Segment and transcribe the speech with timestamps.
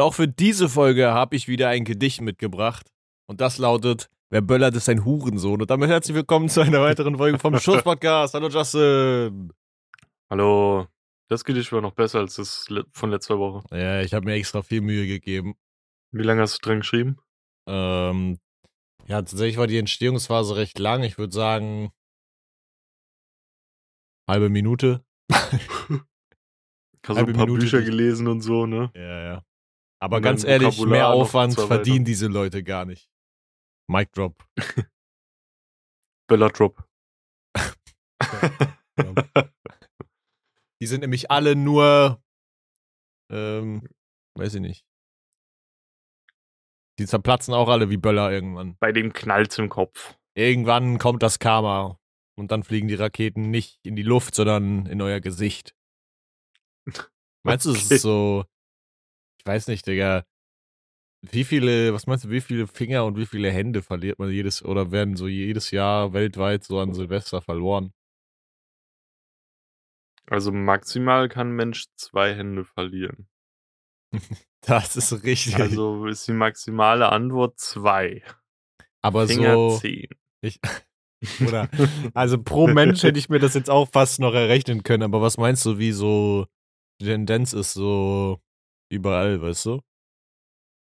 [0.00, 2.90] Und auch für diese Folge habe ich wieder ein Gedicht mitgebracht.
[3.26, 5.60] Und das lautet, wer böllert, ist ein Hurensohn.
[5.60, 8.32] Und damit herzlich willkommen zu einer weiteren Folge vom Schuss-Podcast.
[8.32, 9.52] Hallo Justin.
[10.30, 10.86] Hallo.
[11.28, 13.62] Das Gedicht war noch besser als das von letzter Woche.
[13.76, 15.54] Ja, ich habe mir extra viel Mühe gegeben.
[16.12, 17.18] Wie lange hast du dran geschrieben?
[17.68, 18.38] Ähm,
[19.06, 21.02] ja, tatsächlich war die Entstehungsphase recht lang.
[21.02, 21.90] Ich würde sagen,
[24.26, 25.04] halbe Minute.
[27.06, 28.90] Hast du ein paar Minute Bücher gelesen und so, ne?
[28.94, 29.44] Ja, ja.
[30.02, 33.10] Aber ganz ehrlich, Vokabular mehr Aufwand verdienen diese Leute gar nicht.
[33.88, 34.46] Mic drop.
[36.28, 36.86] Bella Drop.
[40.80, 42.22] Die sind nämlich alle nur,
[43.30, 43.86] ähm,
[44.38, 44.86] weiß ich nicht.
[46.98, 48.76] Die zerplatzen auch alle wie Böller irgendwann.
[48.78, 50.16] Bei dem knallt's im Kopf.
[50.34, 51.98] Irgendwann kommt das Karma
[52.38, 55.74] und dann fliegen die Raketen nicht in die Luft, sondern in euer Gesicht.
[57.42, 57.94] Meinst du, es Okay.
[57.96, 58.44] ist so,
[59.40, 60.24] ich weiß nicht, Digga,
[61.22, 64.62] wie viele, was meinst du, wie viele Finger und wie viele Hände verliert man jedes,
[64.62, 67.94] oder werden so jedes Jahr weltweit so an Silvester verloren?
[70.26, 73.28] Also maximal kann ein Mensch zwei Hände verlieren.
[74.62, 75.56] Das ist richtig.
[75.56, 78.22] Also ist die maximale Antwort zwei.
[79.00, 80.06] aber Finger so, zehn.
[80.42, 80.60] ich,
[81.40, 81.70] oder,
[82.12, 85.38] also pro Mensch hätte ich mir das jetzt auch fast noch errechnen können, aber was
[85.38, 86.46] meinst du, wie so
[87.00, 88.42] die Tendenz ist so
[88.90, 89.80] überall, weißt du?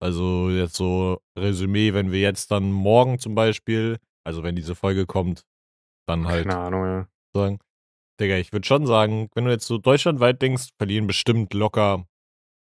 [0.03, 5.07] Also jetzt so Resümee, wenn wir jetzt dann morgen zum Beispiel, also wenn diese Folge
[5.07, 5.45] kommt,
[6.07, 7.09] dann halt Keine Ahnung, ja.
[7.35, 7.59] sagen,
[8.19, 12.07] Digga, ich würde schon sagen, wenn du jetzt so deutschlandweit denkst, verlieren bestimmt locker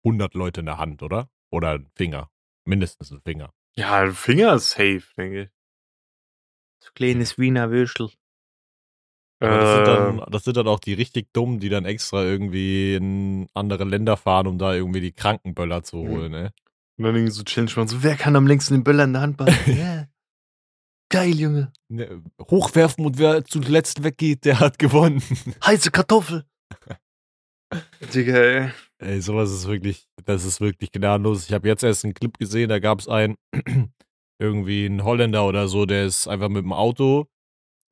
[0.04, 1.28] 100 Leute eine Hand, oder?
[1.52, 2.30] Oder einen Finger.
[2.64, 3.52] Mindestens einen Finger.
[3.76, 5.50] Ja, ein Finger ist safe, denke ich.
[6.82, 8.10] So kleines Wiener Würstel.
[9.42, 12.94] Aber das, sind dann, das sind dann auch die richtig dummen, die dann extra irgendwie
[12.94, 16.08] in andere Länder fahren, um da irgendwie die Krankenböller zu Mhm.
[16.08, 16.52] holen, ne?
[16.98, 19.22] Und dann irgendwie so Challenge machen, so, wer kann am längsten den Böller in der
[19.22, 19.56] Hand behalten?
[19.78, 20.06] Ja.
[21.12, 21.72] Geil, Junge.
[21.88, 22.22] ne?
[22.50, 25.20] Hochwerfen und wer zuletzt weggeht, der hat gewonnen.
[25.66, 26.44] Heiße Kartoffel.
[28.14, 28.70] Digga, ey.
[28.98, 31.46] Ey, sowas ist wirklich, das ist wirklich gnadenlos.
[31.46, 33.36] Ich habe jetzt erst einen Clip gesehen, da gab es einen,
[34.38, 37.26] irgendwie einen Holländer oder so, der ist einfach mit dem Auto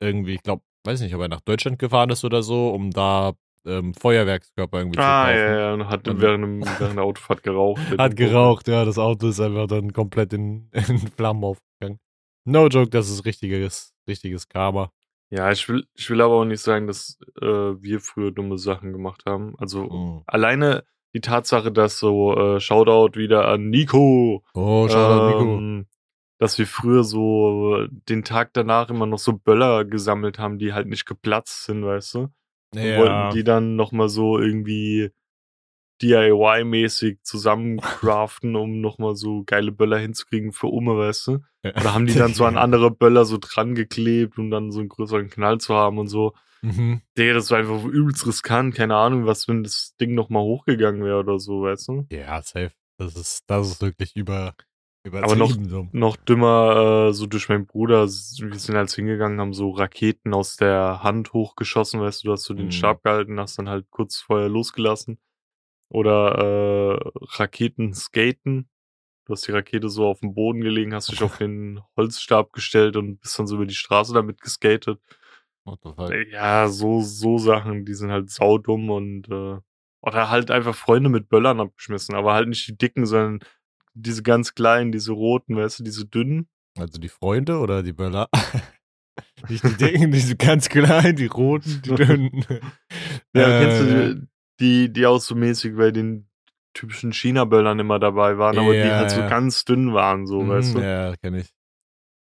[0.01, 3.33] irgendwie, ich glaube, weiß nicht, ob er nach Deutschland gefahren ist oder so, um da
[3.65, 5.37] ähm, Feuerwerkskörper irgendwie Ah, zu kaufen.
[5.37, 7.81] ja, ja, und hat Und- während, während der Autofahrt geraucht.
[7.97, 11.99] Hat geraucht, ja, das Auto ist einfach dann komplett in, in Flammen aufgegangen.
[12.45, 14.91] No joke, das ist richtiges, richtiges Karma.
[15.31, 18.93] Ja, ich will, ich will aber auch nicht sagen, dass äh, wir früher dumme Sachen
[18.93, 19.53] gemacht haben.
[19.59, 20.23] Also Mhm.
[20.25, 25.85] alleine die Tatsache, dass so äh, Shoutout wieder an Nico, Oh, schade, Nico.
[26.39, 30.87] Dass wir früher so den Tag danach immer noch so Böller gesammelt haben, die halt
[30.87, 32.19] nicht geplatzt sind, weißt du?
[32.73, 32.97] Und Ja.
[32.97, 35.11] wollten die dann nochmal so irgendwie
[36.01, 41.39] DIY-mäßig zusammencraften, um nochmal so geile Böller hinzukriegen für Umme, weißt du?
[41.63, 44.89] Oder haben die dann so an andere Böller so dran geklebt, um dann so einen
[44.89, 46.33] größeren Knall zu haben und so.
[46.61, 47.01] Mhm.
[47.17, 48.75] Digga, das war einfach übelst riskant.
[48.75, 52.05] Keine Ahnung, was, wenn das Ding nochmal hochgegangen wäre oder so, weißt du?
[52.11, 52.71] Ja, safe.
[52.97, 54.55] Das ist, das ist wirklich über,
[55.23, 55.55] Aber noch-.
[55.91, 58.07] Noch dümmer, äh, so durch meinen Bruder, wir
[58.59, 62.53] sind halt hingegangen, haben so Raketen aus der Hand hochgeschossen, weißt du, du hast so
[62.53, 62.71] den Mhm.
[62.71, 65.19] Stab gehalten, hast dann halt kurz vorher losgelassen.
[65.91, 68.69] Oder äh, Raketen skaten.
[69.25, 72.95] Du hast die Rakete so auf dem Boden gelegen, hast dich auf den Holzstab gestellt
[72.95, 74.99] und bist dann so über die Straße damit geskatet.
[75.65, 76.11] Fuck?
[76.31, 79.57] Ja, so, so Sachen, die sind halt saudumm und äh,
[80.01, 83.39] oder halt einfach Freunde mit Böllern abgeschmissen, aber halt nicht die dicken, sondern
[83.93, 86.47] diese ganz kleinen, diese roten, weißt du, diese dünnen.
[86.77, 88.29] Also die Freunde oder die Böller?
[89.49, 92.45] Nicht die dicken, diese ganz kleinen, die roten, die dünnen.
[93.35, 94.27] Ja, Äh, kennst du die,
[94.59, 96.27] die, die auch so mäßig bei den
[96.73, 99.27] typischen China-Böllern immer dabei waren, aber die Ja, halt so ja.
[99.27, 100.79] ganz dünn waren, so, Mhm, weißt du.
[100.79, 101.53] Ja, kenn ich.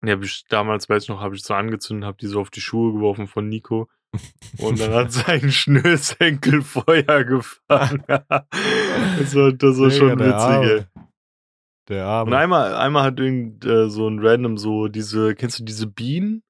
[0.05, 2.51] Die hab ich damals, weiß ich noch, habe ich so angezündet, habe die so auf
[2.51, 3.89] die Schuhe geworfen von Nico.
[4.59, 8.05] Und dann hat sein Schnürsenkel Feuer gefangen.
[8.07, 10.85] das war, das war schon witzig, ey.
[11.89, 12.31] Der Arme.
[12.31, 16.43] Und einmal, einmal hat irgend äh, so ein Random so diese, kennst du diese Bienen,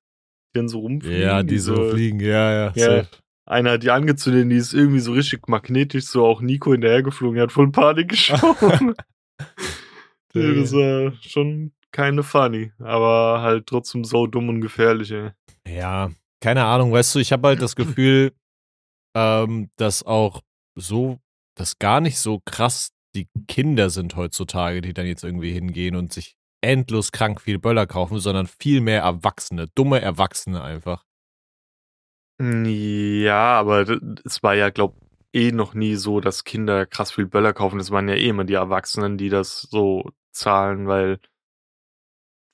[0.54, 1.20] die dann so rumfliegen?
[1.20, 3.04] ja, die so fliegen, ja, ja, Ja.
[3.48, 7.44] Einer hat die angezündet, die ist irgendwie so richtig magnetisch, so auch Nico hinterhergeflogen, er
[7.44, 8.94] hat voll Panik geschoben.
[10.34, 15.30] ja, das war schon keine funny, aber halt trotzdem so dumm und gefährlich, ey.
[15.68, 16.10] Ja,
[16.40, 18.32] keine Ahnung, weißt du, ich habe halt das Gefühl,
[19.14, 20.42] ähm, dass auch
[20.74, 21.20] so,
[21.54, 26.12] dass gar nicht so krass die Kinder sind heutzutage, die dann jetzt irgendwie hingehen und
[26.12, 31.04] sich endlos krank viel Böller kaufen, sondern viel mehr Erwachsene, dumme Erwachsene einfach.
[32.38, 33.86] Ja, aber
[34.24, 34.94] es war ja, glaub
[35.32, 37.78] eh noch nie so, dass Kinder krass viel Böller kaufen.
[37.78, 41.18] Das waren ja eh immer die Erwachsenen, die das so zahlen, weil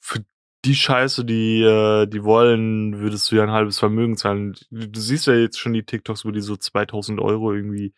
[0.00, 0.24] für
[0.64, 4.56] die Scheiße, die, äh, die wollen, würdest du ja ein halbes Vermögen zahlen.
[4.70, 7.94] Du, siehst ja jetzt schon die TikToks, wo die so 2000 Euro irgendwie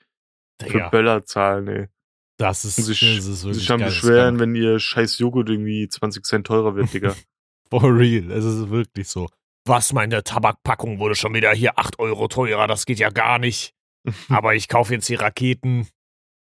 [0.60, 1.88] für Digga, Böller zahlen, ey.
[2.36, 5.88] Das ist, sich, das ist sich wirklich dann geil, beschweren, wenn ihr scheiß Joghurt irgendwie
[5.88, 7.14] 20 Cent teurer wird, Digga.
[7.70, 9.28] For real, es ist wirklich so.
[9.66, 13.72] Was, meine Tabakpackung wurde schon wieder hier 8 Euro teurer, das geht ja gar nicht.
[14.28, 15.88] Aber ich kaufe jetzt die Raketen.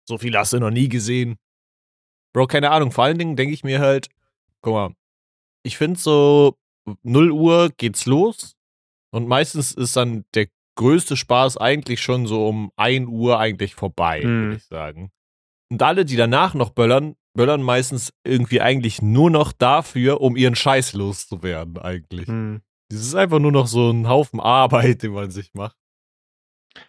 [0.07, 1.37] So viel hast du noch nie gesehen.
[2.33, 2.91] Bro, keine Ahnung.
[2.91, 4.09] Vor allen Dingen denke ich mir halt,
[4.61, 4.93] guck mal,
[5.63, 6.57] ich finde so
[7.03, 8.55] 0 Uhr geht's los
[9.11, 10.47] und meistens ist dann der
[10.77, 14.41] größte Spaß eigentlich schon so um 1 Uhr eigentlich vorbei, Mhm.
[14.43, 15.11] würde ich sagen.
[15.71, 20.55] Und alle, die danach noch böllern, böllern meistens irgendwie eigentlich nur noch dafür, um ihren
[20.55, 22.27] Scheiß loszuwerden, eigentlich.
[22.27, 22.61] Hm.
[22.89, 25.75] Das ist einfach nur noch so ein Haufen Arbeit, den man sich macht.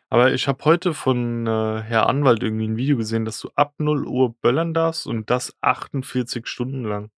[0.08, 3.74] Aber ich habe heute von äh, Herr Anwalt irgendwie ein Video gesehen, dass du ab
[3.78, 7.10] 0 Uhr böllern darfst und das 48 Stunden lang.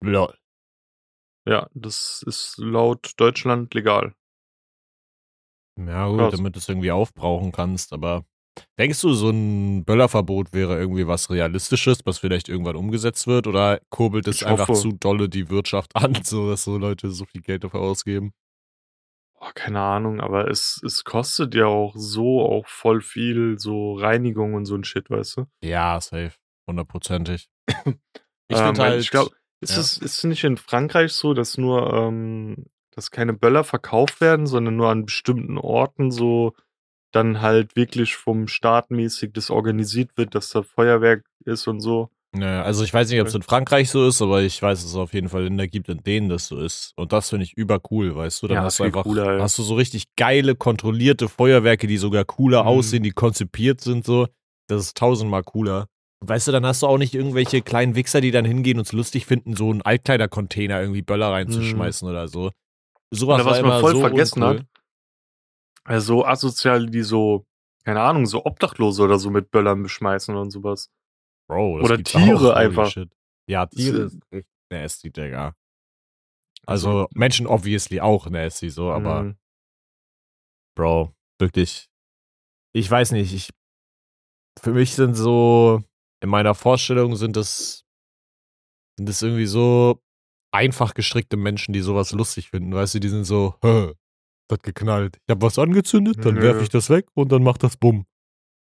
[0.00, 0.36] Lol.
[1.46, 4.14] Ja, das ist laut Deutschland legal.
[5.76, 6.34] Ja, gut, Krass.
[6.36, 8.24] damit du es irgendwie aufbrauchen kannst, aber
[8.78, 13.80] denkst du, so ein Böllerverbot wäre irgendwie was Realistisches, was vielleicht irgendwann umgesetzt wird, oder
[13.90, 14.80] kurbelt es Ich einfach hoffe.
[14.80, 18.32] zu dolle die Wirtschaft an, so dass so Leute so viel Geld dafür ausgeben?
[19.38, 24.54] Boah, keine Ahnung, aber es, es kostet ja auch so auch voll viel, so Reinigung
[24.54, 25.46] und so ein Shit, weißt du?
[25.62, 26.32] Ja, safe.
[26.66, 27.48] Hundertprozentig.
[28.46, 29.00] Ich Ähm, halt.
[29.00, 29.30] ich glaube,
[29.62, 29.80] ist ja.
[29.80, 34.76] es ist nicht in Frankreich so, dass nur, ähm, dass keine Böller verkauft werden, sondern
[34.76, 36.52] nur an bestimmten Orten so
[37.14, 42.10] dann halt wirklich vom Staat mäßig das organisiert wird, dass da Feuerwerk ist und so.
[42.36, 44.90] Ja, also ich weiß nicht, ob es in Frankreich so ist, aber ich weiß, dass
[44.90, 46.92] es auf jeden Fall Länder gibt, in denen das so ist.
[46.96, 48.48] Und das finde ich über cool, weißt du?
[48.48, 52.24] Dann Ja, hast du einfach, cooler, hast du so richtig geile, kontrollierte Feuerwerke, die sogar
[52.24, 52.68] cooler Mhm.
[52.68, 54.26] aussehen, die konzipiert sind so.
[54.66, 55.86] Das ist tausendmal cooler.
[56.20, 58.86] Und Weißt du, dann hast du auch nicht irgendwelche kleinen Wichser, die dann hingehen und
[58.86, 62.50] es lustig finden, so einen Altkleidercontainer irgendwie Böller reinzuschmeißen oder so.
[63.12, 63.46] Sowas Mhm.
[63.48, 64.58] Oder was war man voll vergessen uncool.
[64.58, 64.66] hat.
[65.86, 67.46] Also so asozial, die so,
[67.84, 70.90] keine Ahnung, so Obdachlose oder so mit Böllern beschmeißen und sowas.
[71.48, 72.90] Bro, das Oder Tiere auch, einfach.
[72.90, 73.10] shit.
[73.46, 75.54] Ja, Tiere ist echt nasty, Digga.
[76.66, 79.36] Also Menschen obviously auch nasty, so, aber Mhm.
[80.76, 81.88] Bro, wirklich.
[82.72, 83.50] Ich weiß nicht, ich.
[84.60, 85.82] Für mich sind so,
[86.20, 87.84] in meiner Vorstellung sind das,
[88.98, 90.00] sind das irgendwie so
[90.52, 92.72] einfach gestrickte Menschen, die sowas lustig finden.
[92.74, 93.92] Weißt du, die sind so, hä,
[94.48, 95.18] das hat geknallt.
[95.26, 98.06] Ich hab was angezündet, dann werfe ich das weg und dann macht das Bumm.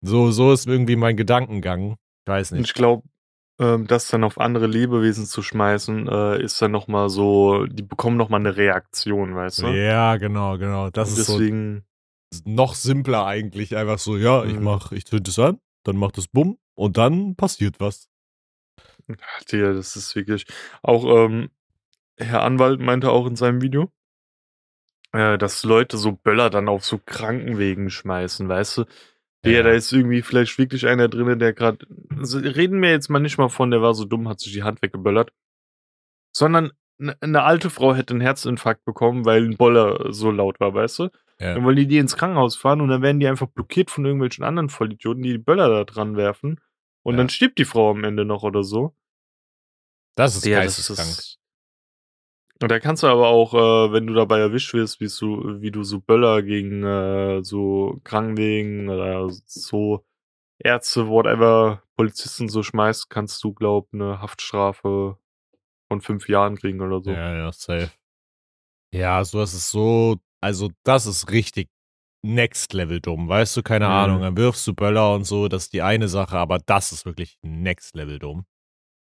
[0.02, 1.94] So, so ist irgendwie mein Gedankengang.
[2.26, 2.68] Ich weiß Und nicht.
[2.70, 3.08] ich glaube,
[3.60, 8.18] ähm, das dann auf andere Lebewesen zu schmeißen, äh, ist dann nochmal so, die bekommen
[8.18, 9.68] nochmal eine Reaktion, weißt du?
[9.68, 10.90] Ja, genau, genau.
[10.90, 11.86] Das Und ist so deswegen,
[12.46, 13.76] noch simpler eigentlich.
[13.76, 14.64] Einfach so, ja, ich Mhm.
[14.64, 18.10] mach, ich zünd es an, dann macht es Bumm und dann passiert was.
[19.52, 20.46] Digga, das ist wirklich.
[20.82, 21.50] Auch ähm,
[22.18, 23.90] Herr Anwalt meinte auch in seinem Video,
[25.14, 28.86] äh, dass Leute so Böller dann auf so Krankenwegen schmeißen, weißt du?
[29.46, 29.62] Ja.
[29.62, 31.86] da ist irgendwie vielleicht wirklich einer drin, der gerade.
[32.18, 34.64] Also reden wir jetzt mal nicht mal von, der war so dumm, hat sich die
[34.64, 35.32] Hand weggeböllert.
[36.36, 40.74] Sondern ne- eine alte Frau hätte einen Herzinfarkt bekommen, weil ein Boller so laut war,
[40.74, 41.04] weißt du?
[41.40, 41.56] Ja.
[41.56, 44.46] Dann wollen die die ins Krankenhaus fahren und dann werden die einfach blockiert von irgendwelchen
[44.46, 46.62] anderen Vollidioten, die die Böller da dran werfen.
[47.04, 47.18] Und Ja.
[47.18, 48.96] dann stirbt die Frau am Ende noch oder so.
[50.16, 51.33] Das ist Ja, das geisteskrank.
[52.64, 55.70] Und da kannst du aber auch, äh, wenn du dabei erwischt wirst, wie du, wie
[55.70, 60.06] du so Böller gegen äh, so Krankenwegen oder so
[60.60, 65.18] Ärzte, whatever, Polizisten so schmeißt, kannst du, glaub, eine Haftstrafe
[65.90, 67.12] von fünf Jahren kriegen oder so.
[67.12, 67.92] Ja, ja, safe.
[68.94, 71.68] Ja, so das ist so, also das ist richtig
[72.26, 73.92] next level dumm, weißt du, keine Mhm.
[73.92, 77.06] Ahnung, dann wirfst du Böller und so, das ist die eine Sache, aber das ist
[77.06, 78.46] wirklich next level dumm.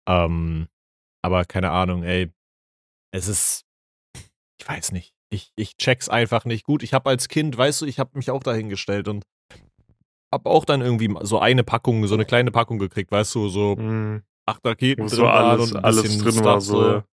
[0.06, 0.68] Ähm,
[1.24, 2.34] aber keine Ahnung, ey,
[3.18, 3.66] es ist,
[4.60, 6.84] ich weiß nicht, ich, ich check's einfach nicht gut.
[6.84, 9.26] Ich habe als Kind, weißt du, ich habe mich auch dahingestellt und
[10.34, 13.76] hab auch dann irgendwie so eine Packung, so eine kleine Packung gekriegt, weißt du, so
[13.76, 14.24] Mhm.
[14.46, 17.06] acht Raketen drin so alles, und ein alles drin Stuff, war, so, ja.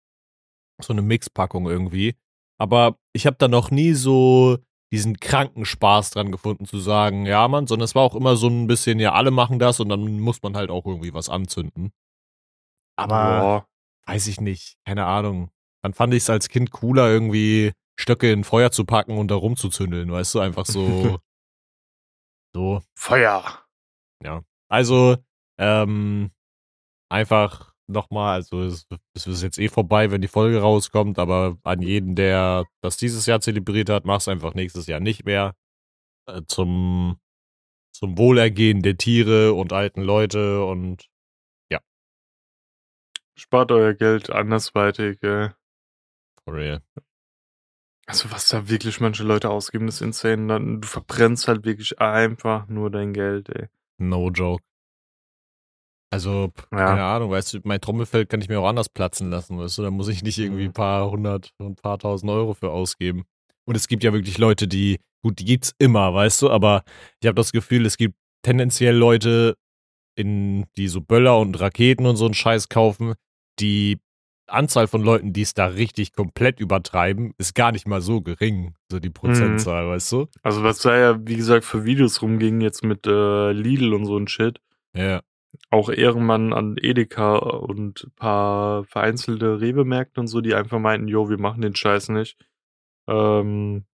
[0.80, 2.14] so eine Mixpackung irgendwie.
[2.58, 4.58] Aber ich habe da noch nie so
[4.92, 8.46] diesen kranken Spaß dran gefunden zu sagen, ja, Mann, sondern es war auch immer so
[8.48, 11.92] ein bisschen, ja, alle machen das und dann muss man halt auch irgendwie was anzünden.
[12.96, 13.68] Aber Boah.
[14.06, 15.50] weiß ich nicht, keine Ahnung.
[15.84, 19.34] Dann fand ich es als Kind cooler, irgendwie Stöcke in Feuer zu packen und da
[19.34, 21.20] rumzuzündeln, weißt du, einfach so.
[22.54, 22.80] so.
[22.94, 23.44] Feuer.
[24.70, 25.18] Also,
[25.58, 26.30] ähm,
[27.10, 31.82] einfach nochmal, also es, es ist jetzt eh vorbei, wenn die Folge rauskommt, aber an
[31.82, 35.54] jeden, der das dieses Jahr zelebriert hat, mach's einfach nächstes Jahr nicht mehr.
[36.26, 37.20] Äh, zum,
[37.92, 41.10] zum Wohlergehen der Tiere und alten Leute und
[43.36, 45.50] Spart euer Geld andersweitig, ey.
[46.44, 46.80] For real.
[48.06, 50.46] Also was da wirklich manche Leute ausgeben, ist insane.
[50.46, 53.68] Dann, du verbrennst halt wirklich einfach nur dein Geld, ey.
[53.98, 54.62] No joke.
[56.12, 56.86] Also, Ja.
[56.86, 59.82] keine Ahnung, weißt du, mein Trommelfeld kann ich mir auch anders platzen lassen, weißt du,
[59.82, 60.68] da muss ich nicht irgendwie Mhm.
[60.68, 63.24] ein paar hundert, ein paar tausend Euro für ausgeben.
[63.64, 66.84] Und es gibt ja wirklich Leute, die, gut, die gibt's immer, weißt du, aber
[67.20, 69.56] ich habe das Gefühl, es gibt tendenziell Leute,
[70.16, 73.14] in, die so Böller und Raketen und so einen Scheiß kaufen,
[73.58, 73.98] die
[74.46, 78.74] Anzahl von Leuten, die es da richtig komplett übertreiben, ist gar nicht mal so gering,
[78.90, 80.28] so die Prozentzahl, weißt du?
[80.42, 84.16] Also was da ja, wie gesagt, für Videos rumging, jetzt mit äh, Lidl und so
[84.18, 84.60] ein Shit.
[84.94, 85.22] Ja.
[85.70, 91.28] Auch Ehrenmann an Edeka und ein paar vereinzelte Rewe-Märkte und so, die einfach meinten, jo,
[91.30, 92.36] wir machen den Scheiß nicht.
[93.06, 93.84] Ähm,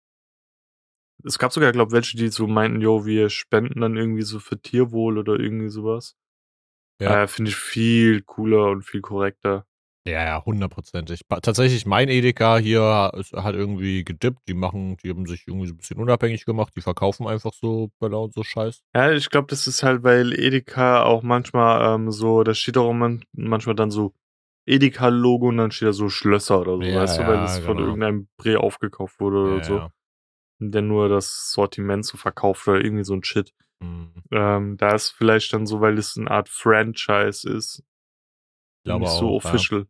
[1.24, 4.60] es gab sogar, glaube welche, die so meinten, jo, wir spenden dann irgendwie so für
[4.60, 6.16] Tierwohl oder irgendwie sowas.
[7.00, 7.22] Ja.
[7.22, 9.66] Äh, Finde ich viel cooler und viel korrekter.
[10.06, 11.20] Ja, ja, hundertprozentig.
[11.28, 14.38] Tatsächlich, mein Edeka hier ist- hat irgendwie gedippt.
[14.48, 16.72] Die machen, die haben sich irgendwie so ein bisschen unabhängig gemacht.
[16.74, 18.82] Die verkaufen einfach so Böller und so Scheiß.
[18.94, 22.92] Ja, ich glaube, das ist halt, weil Edeka auch manchmal ähm, so, da steht auch
[22.94, 24.14] man, manchmal dann so
[24.66, 27.58] Edeka-Logo und dann steht da so Schlösser oder so, Ja, weißt du, weil ja, das
[27.58, 27.88] von genau.
[27.88, 29.74] irgendeinem Bre aufgekauft wurde oder Ja, so.
[29.76, 29.90] ja.
[30.62, 33.52] Der nur das Sortiment so verkauft oder irgendwie so ein Shit.
[33.82, 37.82] Hm, Ähm, da ist vielleicht dann so, weil es eine Art Franchise ist.
[38.84, 39.18] Glaube nicht auch.
[39.18, 39.36] so ja.
[39.36, 39.86] official.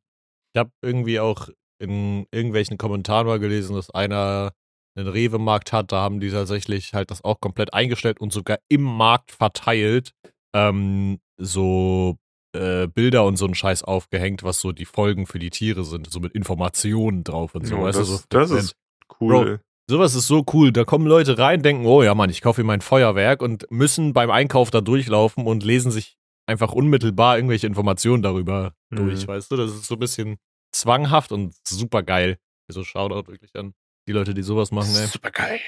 [0.53, 4.53] Ich habe irgendwie auch in irgendwelchen Kommentaren mal gelesen, dass einer
[4.97, 5.93] einen Rewe-Markt hat.
[5.93, 10.13] Da haben die tatsächlich halt das auch komplett eingestellt und sogar im Markt verteilt
[10.55, 12.17] ähm, so
[12.53, 16.11] äh, Bilder und so einen Scheiß aufgehängt, was so die Folgen für die Tiere sind.
[16.11, 17.77] So mit Informationen drauf und so.
[17.77, 18.77] Ja, das, du, so das ist
[19.21, 19.45] cool.
[19.45, 19.57] Bro.
[19.89, 20.73] Sowas ist so cool.
[20.73, 24.13] Da kommen Leute rein, denken, oh ja, Mann, ich kaufe mir mein Feuerwerk und müssen
[24.13, 26.17] beim Einkauf da durchlaufen und lesen sich
[26.51, 28.97] einfach unmittelbar irgendwelche Informationen darüber Mhm.
[28.97, 29.57] durch, weißt du?
[29.57, 30.37] Das ist so ein bisschen
[30.73, 32.39] zwanghaft und super geil.
[32.69, 33.75] Also Shoutout wirklich an
[34.09, 35.07] die Leute, die sowas machen, ey.
[35.07, 35.61] Super geil.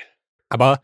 [0.49, 0.83] Aber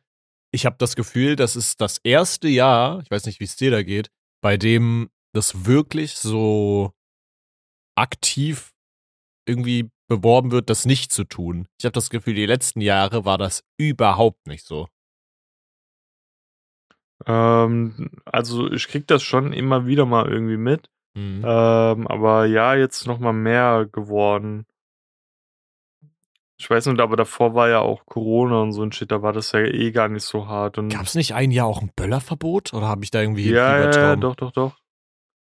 [0.52, 3.70] ich habe das Gefühl, das ist das erste Jahr, ich weiß nicht, wie es dir
[3.70, 6.92] da geht, bei dem das wirklich so
[7.96, 8.72] aktiv
[9.46, 11.68] irgendwie beworben wird, das nicht zu tun.
[11.78, 14.88] Ich habe das Gefühl, die letzten Jahre war das überhaupt nicht so.
[17.28, 20.90] Ähm, also ich krieg das schon immer wieder mal irgendwie mit.
[21.14, 21.42] Mhm.
[21.44, 24.66] Ähm, aber ja, jetzt noch mal mehr geworden.
[26.60, 29.32] Ich weiß nicht, aber davor war ja auch Corona und so ein Shit, da war
[29.32, 30.78] das ja eh gar nicht so hart.
[30.78, 32.74] Und Gab es nicht ein Jahr auch ein Böllerverbot?
[32.74, 34.76] Oder habe ich da irgendwie ja, ja, ja, doch, doch, doch.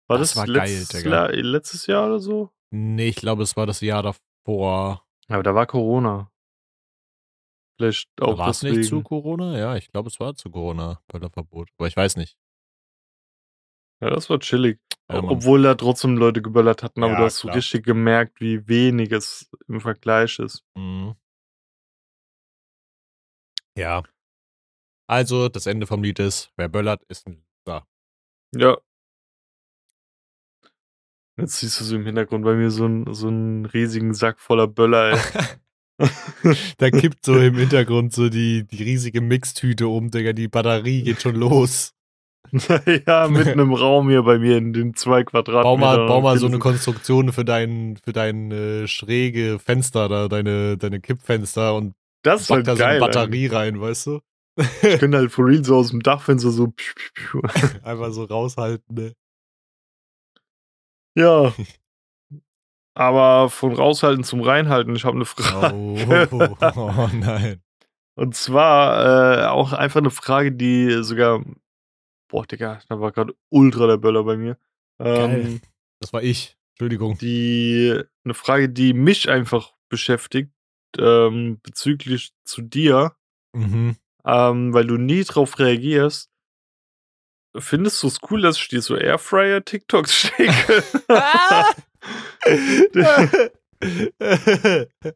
[0.07, 1.09] War Das das, war geil, letztes, Digga.
[1.09, 2.51] Jahr, letztes Jahr oder so?
[2.71, 5.03] Nee, ich glaube, es war das Jahr davor.
[5.27, 6.31] Aber da war Corona.
[7.77, 9.57] Vielleicht auch War es nicht zu Corona?
[9.57, 11.69] Ja, ich glaube, es war zu Corona, Böllerverbot.
[11.77, 12.37] Aber ich weiß nicht.
[14.01, 14.79] Ja, das war chillig.
[15.09, 15.23] Ja.
[15.23, 17.57] Obwohl da trotzdem Leute geböllert hatten, aber Ja, du hast so klar.
[17.57, 20.63] richtig gemerkt, wie wenig es im Vergleich ist.
[20.75, 21.15] Mhm.
[23.77, 24.03] Ja.
[25.07, 27.87] Also, das Ende vom Lied ist, wer böllert, ist ein Loser.
[28.55, 28.77] Ja.
[31.37, 34.67] Jetzt siehst du so im Hintergrund bei mir so einen so einen riesigen Sack voller
[34.67, 35.17] Böller, ey.
[36.77, 40.33] da kippt so im Hintergrund so die, die riesige Mixtüte um, Digga.
[40.33, 41.93] Die Batterie geht schon los.
[43.07, 45.63] ja, mitten im Raum hier bei mir in den zwei Quadratmetern.
[45.63, 50.27] Bau mal, bau mal so eine Konstruktion für dein, für dein äh, schräge Fenster da,
[50.27, 52.99] deine, deine Kippfenster und Das ist pack halt da so eine.
[52.99, 54.19] Batterie rein, weißt du?
[54.57, 54.93] eigentlich.
[54.93, 56.67] Ich könnte halt for real so aus dem Dachfenster so.
[56.67, 57.81] piu, piu, piu.
[57.83, 59.13] Einfach so raushalten, ne?
[61.15, 61.53] Ja.
[62.95, 65.75] Aber von raushalten zum reinhalten, ich habe eine Frage.
[65.75, 67.61] Oh, oh nein.
[68.15, 71.43] Und zwar äh, auch einfach eine Frage, die sogar.
[72.29, 74.57] Boah, Digga, da war gerade ultra der Böller bei mir.
[74.99, 75.61] Ähm,
[75.99, 76.57] Das war ich.
[76.73, 77.17] Entschuldigung.
[77.19, 80.51] die eine Frage, die mich einfach beschäftigt,
[80.97, 83.15] ähm, bezüglich zu dir,
[83.55, 83.95] Mhm.
[84.25, 86.31] ähm, weil du nie drauf reagierst.
[87.55, 90.83] Findest du es cool, dass ich dir so Airfryer TikToks schicke?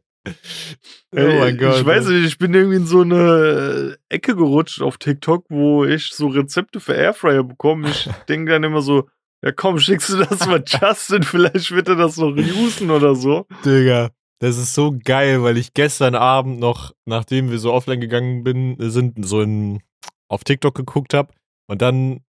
[1.12, 1.80] oh mein Gott.
[1.80, 6.10] Ich weiß nicht, ich bin irgendwie in so eine Ecke gerutscht auf TikTok, wo ich
[6.12, 7.90] so Rezepte für Airfryer bekomme.
[7.90, 9.08] Ich denke dann immer so,
[9.44, 13.46] ja komm, schickst du das mal Justin, vielleicht wird er das noch usen oder so.
[13.64, 18.44] Digga, das ist so geil, weil ich gestern Abend noch, nachdem wir so offline gegangen
[18.44, 19.80] bin, sind, so in,
[20.28, 21.32] auf TikTok geguckt habe
[21.68, 22.20] und dann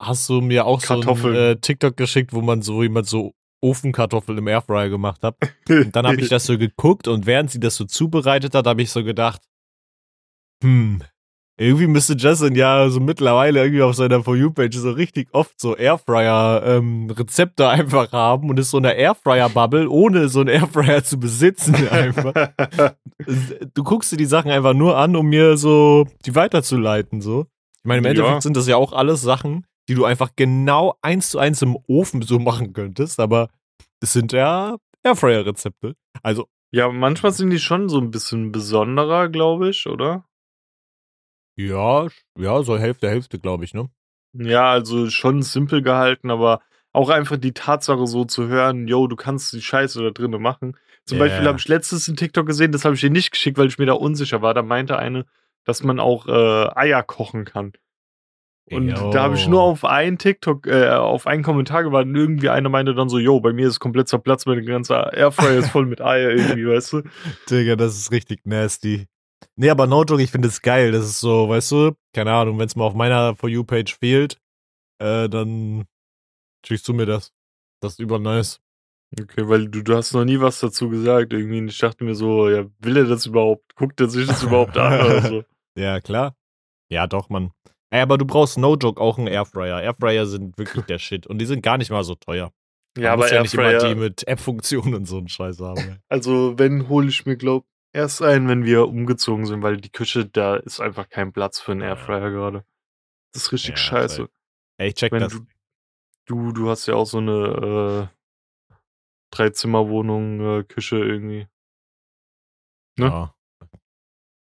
[0.00, 1.34] hast du mir auch so ein Kartoffeln.
[1.34, 3.32] äh, TikTok geschickt, wo man so jemand so
[3.66, 5.36] Ofenkartoffeln im Airfryer gemacht hat.
[5.68, 8.82] Und dann habe ich das so geguckt und während sie das so zubereitet hat, habe
[8.82, 9.42] ich so gedacht,
[10.62, 11.02] hm,
[11.58, 15.74] Irgendwie müsste Justin ja so mittlerweile irgendwie auf seiner For You-Page so richtig oft so
[15.74, 21.74] Airfryer-Rezepte ähm, einfach haben und ist so eine Airfryer-Bubble, ohne so einen Airfryer zu besitzen
[21.90, 22.50] einfach.
[23.72, 27.46] du guckst dir die Sachen einfach nur an, um mir so die weiterzuleiten, so.
[27.78, 28.40] Ich meine, im Endeffekt ja.
[28.42, 32.20] sind das ja auch alles Sachen, die du einfach genau eins zu eins im Ofen
[32.20, 33.48] so machen könntest, aber
[34.00, 35.94] es sind ja Airfryer-Rezepte.
[36.22, 36.48] Also.
[36.72, 40.26] Ja, manchmal sind die schon so ein bisschen besonderer, glaube ich, oder?
[41.56, 43.88] Ja, ja, so Hälfte, Hälfte, glaube ich, ne?
[44.34, 46.60] Ja, also schon simpel gehalten, aber
[46.92, 50.76] auch einfach die Tatsache so zu hören, yo, du kannst die Scheiße da drinnen machen.
[51.04, 51.26] Zum yeah.
[51.26, 53.78] Beispiel habe ich letztens in TikTok gesehen, das habe ich dir nicht geschickt, weil ich
[53.78, 54.54] mir da unsicher war.
[54.54, 55.24] Da meinte eine,
[55.64, 57.72] dass man auch äh, Eier kochen kann.
[58.70, 59.10] Und yo.
[59.10, 62.68] da habe ich nur auf einen TikTok, äh, auf einen Kommentar gewartet und irgendwie einer
[62.68, 66.00] meinte dann so, yo, bei mir ist komplett zerplatzt, meine ganze Airfryer ist voll mit
[66.00, 67.02] Eier irgendwie, weißt du?
[67.50, 69.06] Digga, das ist richtig nasty.
[69.54, 70.90] Nee, aber No Joke, ich finde es geil.
[70.92, 74.40] Das ist so, weißt du, keine Ahnung, wenn es mal auf meiner For You-Page fehlt,
[74.98, 75.84] äh, dann
[76.66, 77.32] schickst du mir das.
[77.80, 78.60] Das ist über nice.
[79.18, 81.32] Okay, weil du, du hast noch nie was dazu gesagt.
[81.32, 83.76] Irgendwie, ich dachte mir so, ja, will er das überhaupt?
[83.76, 85.44] Guckt er sich das überhaupt an oder so?
[85.78, 86.34] Ja, klar.
[86.88, 87.52] Ja, doch, Mann.
[87.96, 89.80] Ey, aber du brauchst No Joke auch einen Airfryer.
[89.80, 91.26] Airfryer sind wirklich der Shit.
[91.26, 92.52] Und die sind gar nicht mal so teuer.
[92.94, 96.02] Man ja, aber ja Airfryer, nicht immer die mit App-Funktionen und so einen Scheiß haben.
[96.10, 100.26] Also, wenn, hole ich mir, glaub, erst ein, wenn wir umgezogen sind, weil die Küche,
[100.26, 102.66] da ist einfach kein Platz für einen Airfryer gerade.
[103.32, 104.28] Das ist richtig ja, scheiße.
[104.76, 105.32] Ey, ich check wenn das.
[105.32, 105.46] Du,
[106.26, 108.16] du, du hast ja auch so eine äh,
[109.30, 111.46] Dreizimmerwohnung, äh, Küche irgendwie.
[112.98, 113.06] Ne?
[113.06, 113.35] Ja.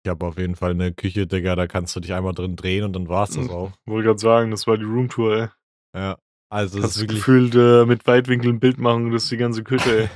[0.05, 2.83] Ich habe auf jeden Fall eine Küche, Digga, da kannst du dich einmal drin drehen
[2.83, 3.71] und dann war's das auch.
[3.85, 5.47] Wollte gerade sagen, das war die Roomtour, ey.
[5.95, 6.17] Ja.
[6.49, 9.63] Also Hast ist wirklich gefühlt äh, mit Weitwinkel ein Bild machen, das ist die ganze
[9.63, 10.09] Küche,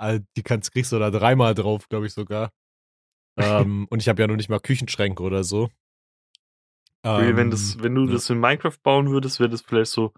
[0.00, 0.20] ey.
[0.36, 2.50] die kannst, kriegst du da dreimal drauf, glaube ich sogar.
[3.38, 5.70] ähm, und ich habe ja noch nicht mal Küchenschränke oder so.
[7.04, 8.12] Ähm, wenn, das, wenn du ja.
[8.14, 10.12] das in Minecraft bauen würdest, wäre das vielleicht so,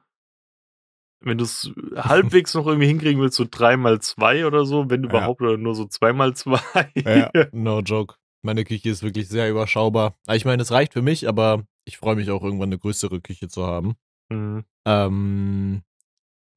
[1.21, 5.49] wenn du es halbwegs noch irgendwie hinkriegen willst, so 3x2 oder so, wenn überhaupt, ja.
[5.49, 7.35] oder nur so 2x2.
[7.35, 8.15] ja, no joke.
[8.43, 10.17] Meine Küche ist wirklich sehr überschaubar.
[10.31, 13.49] Ich meine, es reicht für mich, aber ich freue mich auch irgendwann eine größere Küche
[13.49, 13.95] zu haben.
[14.31, 14.65] Mhm.
[14.87, 15.83] Ähm,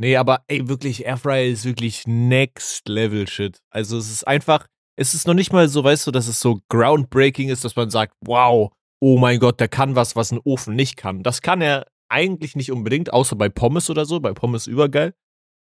[0.02, 3.62] Nee, aber ey, wirklich, Airfryer ist wirklich next level shit.
[3.70, 4.66] Also es ist einfach,
[4.96, 7.92] es ist noch nicht mal so, weißt du, dass es so groundbreaking ist, dass man
[7.92, 11.22] sagt, wow, oh mein Gott, der kann was, was ein Ofen nicht kann.
[11.22, 14.20] Das kann er eigentlich nicht unbedingt, außer bei Pommes oder so.
[14.20, 15.14] Bei Pommes übergeil.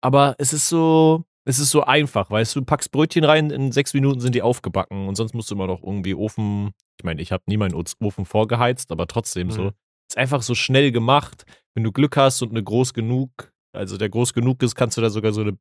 [0.01, 3.71] Aber es ist so, es ist so einfach, weißt du, du packst Brötchen rein, in
[3.71, 7.21] sechs Minuten sind die aufgebacken und sonst musst du immer noch irgendwie Ofen, ich meine,
[7.21, 9.51] ich habe nie meinen Ofen vorgeheizt, aber trotzdem mhm.
[9.51, 9.71] so.
[10.09, 11.45] Ist einfach so schnell gemacht.
[11.75, 15.01] Wenn du Glück hast und eine groß genug also der groß genug ist, kannst du
[15.01, 15.57] da sogar so eine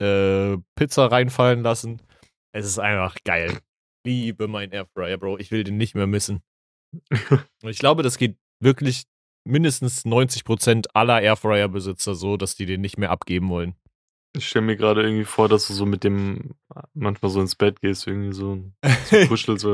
[0.00, 2.00] äh, Pizza reinfallen lassen.
[2.52, 3.58] Es ist einfach geil.
[4.06, 5.38] Liebe mein Airfryer, Bro.
[5.38, 6.42] Ich will den nicht mehr missen.
[6.92, 7.10] Und
[7.70, 9.04] ich glaube, das geht wirklich
[9.44, 13.74] mindestens 90% aller Airfryer-Besitzer so, dass die den nicht mehr abgeben wollen.
[14.34, 16.54] Ich stelle mir gerade irgendwie vor, dass du so mit dem
[16.94, 18.64] manchmal so ins Bett gehst, irgendwie so,
[19.04, 19.66] so kuschelst.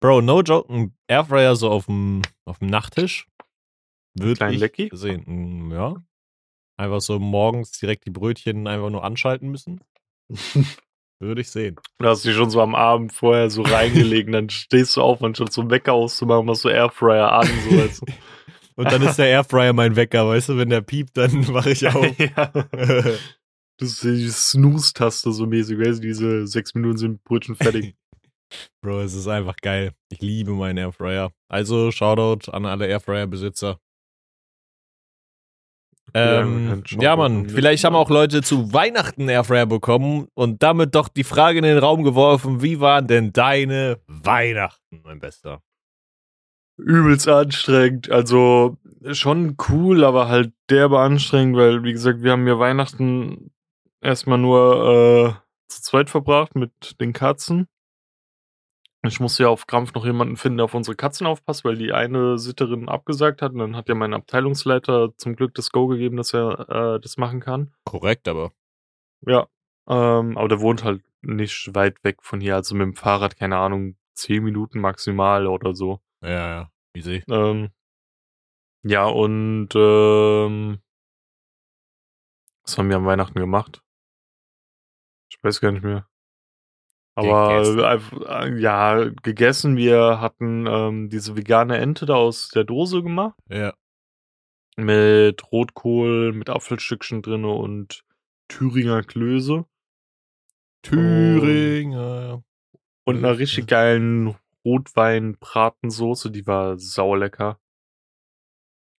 [0.00, 3.26] Bro, no joke, ein Airfryer so auf dem, auf dem Nachttisch.
[4.14, 4.90] Würde ich Lecky?
[4.92, 5.24] sehen.
[5.24, 5.94] Hm, ja,
[6.76, 9.80] Einfach so morgens direkt die Brötchen einfach nur anschalten müssen.
[11.20, 11.76] Würde ich sehen.
[11.98, 15.52] Du hast dich schon so am Abend vorher so reingelegt, dann stehst du auf, anstatt
[15.52, 18.06] so einen Wecker auszumachen, machst du Airfryer an, so weißt du.
[18.82, 21.86] Und dann ist der Airfryer mein Wecker, weißt du, wenn der piept, dann wache ich
[21.86, 22.06] auf.
[22.18, 22.52] ja.
[23.78, 27.96] Das ist die Snooze-Taste so mäßig, weißt du, diese sechs Minuten sind Brötchen fertig.
[28.82, 29.92] Bro, es ist einfach geil.
[30.10, 31.32] Ich liebe meinen Airfryer.
[31.48, 33.80] Also, Shoutout an alle Airfryer-Besitzer.
[36.14, 41.24] Ähm, ja, Mann, vielleicht haben auch Leute zu Weihnachten Airfryer bekommen und damit doch die
[41.24, 45.62] Frage in den Raum geworfen, wie waren denn deine Weihnachten, mein Bester?
[46.84, 48.76] Übelst anstrengend, also
[49.12, 53.50] schon cool, aber halt derbe anstrengend, weil, wie gesagt, wir haben ja Weihnachten
[54.00, 55.32] erstmal nur äh,
[55.68, 57.68] zu zweit verbracht mit den Katzen.
[59.04, 61.92] Ich musste ja auf Krampf noch jemanden finden, der auf unsere Katzen aufpasst, weil die
[61.92, 63.52] eine Sitterin abgesagt hat.
[63.52, 67.16] Und dann hat ja mein Abteilungsleiter zum Glück das Go gegeben, dass er äh, das
[67.16, 67.72] machen kann.
[67.84, 68.52] Korrekt, aber.
[69.26, 69.48] Ja.
[69.88, 72.54] Ähm, aber der wohnt halt nicht weit weg von hier.
[72.54, 76.00] Also mit dem Fahrrad, keine Ahnung, zehn Minuten maximal oder so.
[76.22, 76.72] Ja, ja.
[76.94, 77.70] Wie sehe ähm,
[78.84, 80.80] Ja, und ähm,
[82.64, 83.82] was haben wir am Weihnachten gemacht?
[85.30, 86.06] Ich weiß gar nicht mehr.
[87.14, 88.24] Aber gegessen.
[88.26, 89.76] Äh, ja, gegessen.
[89.76, 93.38] Wir hatten ähm, diese vegane Ente da aus der Dose gemacht.
[93.48, 93.74] Ja.
[94.76, 98.04] Mit Rotkohl, mit Apfelstückchen drin und
[98.48, 99.66] Thüringer Klöße.
[100.82, 102.42] Thüringer.
[103.04, 107.58] Und einer richtig geilen Rotwein-Bratensoße, die war saulecker.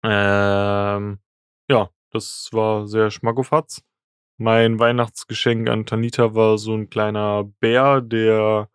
[0.04, 1.18] Ähm,
[1.68, 3.82] ja, das war sehr schmackofatz.
[4.38, 8.68] Mein Weihnachtsgeschenk an Tanita war so ein kleiner Bär, der,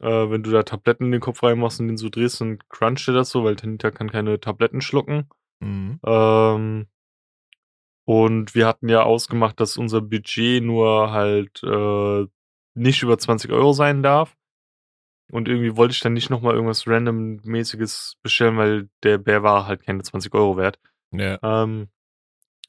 [0.00, 3.08] äh, wenn du da Tabletten in den Kopf reinmachst und den so drehst, dann cruncht
[3.08, 5.28] er das so, weil Tanita kann keine Tabletten schlucken.
[5.60, 5.98] Mhm.
[6.04, 6.86] Ähm,
[8.04, 12.26] und wir hatten ja ausgemacht, dass unser Budget nur halt äh,
[12.74, 14.34] nicht über 20 Euro sein darf.
[15.30, 19.84] Und irgendwie wollte ich dann nicht nochmal irgendwas randommäßiges bestellen, weil der Bär war halt
[19.84, 20.78] keine 20 Euro wert.
[21.12, 21.38] Ja.
[21.42, 21.88] Ähm,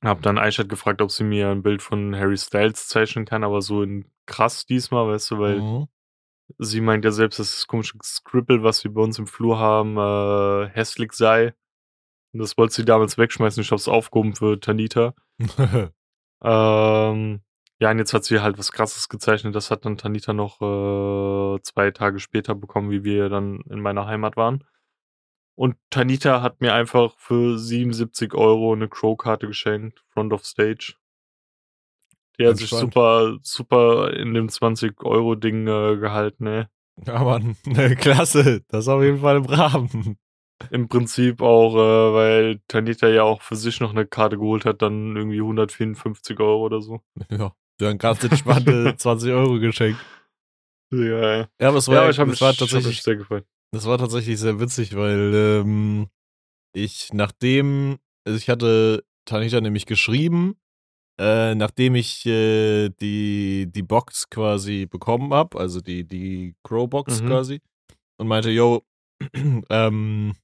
[0.04, 3.62] hab dann Aishat gefragt, ob sie mir ein Bild von Harry Styles zeichnen kann, aber
[3.62, 5.88] so in krass diesmal, weißt du, weil Mhm.
[6.58, 9.98] sie meint ja selbst, dass das komische Scribble, was wir bei uns im Flur haben,
[9.98, 11.54] äh, hässlich sei.
[12.34, 13.62] Und das wollte sie damals wegschmeißen.
[13.62, 15.14] Ich hab's aufgehoben für Tanita.
[16.42, 17.42] Ähm,
[17.80, 19.56] ja, und jetzt hat sie halt was krasses gezeichnet.
[19.56, 24.06] Das hat dann Tanita noch äh, zwei Tage später bekommen, wie wir dann in meiner
[24.06, 24.66] Heimat waren.
[25.56, 30.96] Und Tanita hat mir einfach für 77 Euro eine Crow-Karte geschenkt, Front of Stage.
[32.38, 36.70] Die hat sich super, super in dem 20-Euro-Ding äh, gehalten, ne?
[37.06, 37.58] ja, Mann.
[37.98, 38.62] Klasse.
[38.70, 40.18] Das ist auf jeden Fall im Rahmen.
[40.72, 44.82] Im Prinzip auch, äh, weil Tanita ja auch für sich noch eine Karte geholt hat,
[44.82, 47.02] dann irgendwie 154 Euro oder so.
[47.30, 47.54] Ja.
[47.80, 50.00] Du hast ganz entspannte 20 Euro geschenkt.
[50.92, 51.50] Ja, ja.
[51.62, 53.46] Ja, aber es war, Ja, aber ich mich, war hab mich tatsächlich sehr gefreut.
[53.72, 56.08] Das war tatsächlich sehr witzig, weil ähm,
[56.74, 60.58] ich nachdem, also ich hatte Tanita nämlich geschrieben,
[61.20, 67.28] äh, nachdem ich äh, die, die Box quasi bekommen habe, also die, die Crow-Box Mhm.
[67.28, 67.62] quasi,
[68.18, 68.84] und meinte, yo,
[69.70, 70.36] ähm,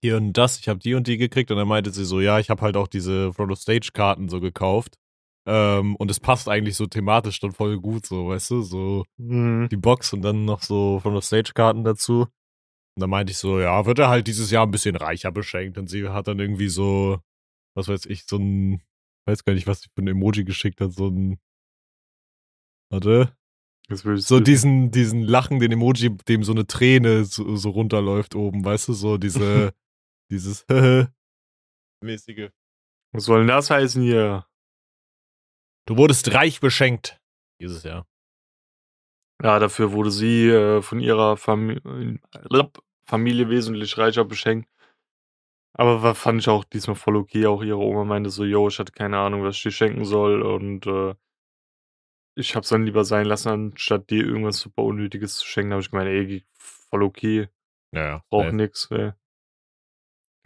[0.00, 2.38] hier und das, ich habe die und die gekriegt, und dann meinte sie so, ja,
[2.38, 4.96] ich habe halt auch diese Front of Stage-Karten so gekauft.
[5.48, 9.68] Ähm, und es passt eigentlich so thematisch dann voll gut, so, weißt du, so Mhm.
[9.70, 12.22] die Box und dann noch so von der Stage-Karten dazu.
[12.22, 15.78] Und dann meinte ich so, ja, wird er halt dieses Jahr ein bisschen reicher beschenkt.
[15.78, 17.20] Und sie hat dann irgendwie so,
[17.76, 18.82] was weiß ich, so ein,
[19.26, 21.38] weiß gar nicht, was sie für ein Emoji geschickt hat, so ein,
[22.90, 23.36] warte,
[24.16, 28.88] so diesen, diesen Lachen, den Emoji, dem so eine Träne so, so runterläuft oben, weißt
[28.88, 29.72] du, so diese,
[30.30, 30.66] dieses
[32.02, 32.50] mäßige.
[33.12, 34.44] Was soll denn das heißen hier?
[35.86, 37.20] Du wurdest reich beschenkt
[37.60, 38.06] dieses Jahr.
[39.42, 41.78] Ja, dafür wurde sie äh, von ihrer Fam
[42.48, 44.68] Lop, Familie wesentlich reicher beschenkt.
[45.78, 47.46] Aber fand ich auch diesmal voll okay.
[47.46, 50.40] Auch ihre Oma meinte so, yo, ich hatte keine Ahnung, was ich dir schenken soll.
[50.42, 51.14] Und äh,
[52.34, 55.70] ich hab's dann lieber sein lassen, anstatt dir irgendwas super Unnötiges zu schenken.
[55.70, 57.48] Da habe ich gemeint, ey, voll okay,
[57.92, 58.24] Ja, ja.
[58.30, 58.90] braucht nix.
[58.90, 59.12] Ey.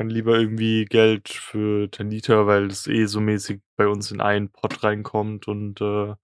[0.00, 4.48] Dann lieber irgendwie Geld für Tanita, weil das eh so mäßig bei uns in einen
[4.48, 5.46] Pot reinkommt.
[5.46, 6.14] Und äh,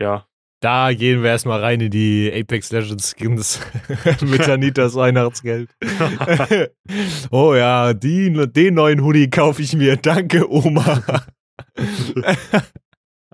[0.00, 0.26] ja,
[0.58, 3.60] Da gehen wir erstmal rein in die Apex Legends Skins
[4.22, 5.70] mit Anitas Weihnachtsgeld.
[7.30, 9.96] oh ja, die, den neuen Hoodie kaufe ich mir.
[9.96, 11.04] Danke, Oma.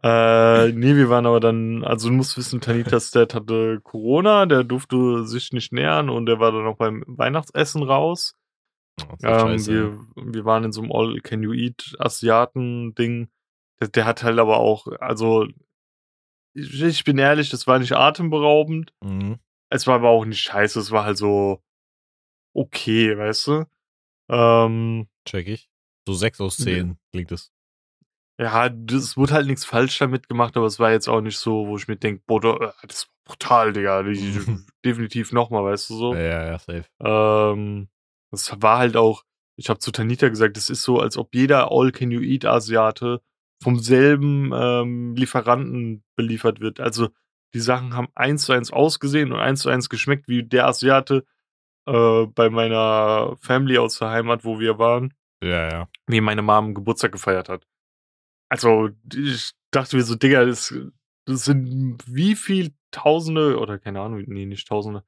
[0.03, 4.63] Äh, nee, wir waren aber dann, also du musst wissen, Tanitas Dad hatte Corona, der
[4.63, 8.35] durfte sich nicht nähern und der war dann auch beim Weihnachtsessen raus.
[9.23, 13.31] Ähm, wir, wir waren in so einem All-Can-You-Eat-Asiaten-Ding.
[13.81, 15.47] Der, der hat halt aber auch, also
[16.55, 18.93] ich, ich bin ehrlich, das war nicht atemberaubend.
[19.03, 19.39] Mhm.
[19.71, 21.63] Es war aber auch nicht scheiße, es war halt so
[22.55, 23.65] okay, weißt du?
[24.31, 25.69] Ähm, Check ich.
[26.07, 27.53] So 6 aus 10 klingt es.
[28.41, 31.67] Ja, das wurde halt nichts falsch damit gemacht, aber es war jetzt auch nicht so,
[31.67, 34.03] wo ich mir denke, boah, äh, das ist brutal, Digga.
[34.85, 36.15] Definitiv nochmal, weißt du so.
[36.15, 36.85] Ja, ja, ja, safe.
[37.01, 37.89] Ähm,
[38.31, 39.25] das war halt auch,
[39.57, 43.23] ich habe zu Tanita gesagt, das ist so, als ob jeder All-Can-You-Eat-Asiate
[43.63, 46.81] vom selben ähm, Lieferanten beliefert wird.
[46.81, 47.09] Also
[47.55, 51.25] die Sachen haben eins zu eins ausgesehen und eins zu eins geschmeckt, wie der Asiate
[51.87, 55.89] äh, bei meiner Family aus der Heimat, wo wir waren Ja, ja.
[56.07, 57.67] wie meine Mom Geburtstag gefeiert hat.
[58.51, 60.75] Also, ich dachte mir so, Digga, das,
[61.27, 65.05] das sind wie viel Tausende oder keine Ahnung, nee, nicht Tausende.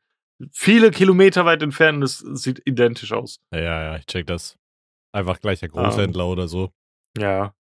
[0.52, 3.40] Viele Kilometer weit entfernt und es sieht identisch aus.
[3.52, 4.56] Ja, ja, ich check das.
[5.12, 6.70] Einfach gleicher Großhändler oder so.
[7.18, 7.54] Ja.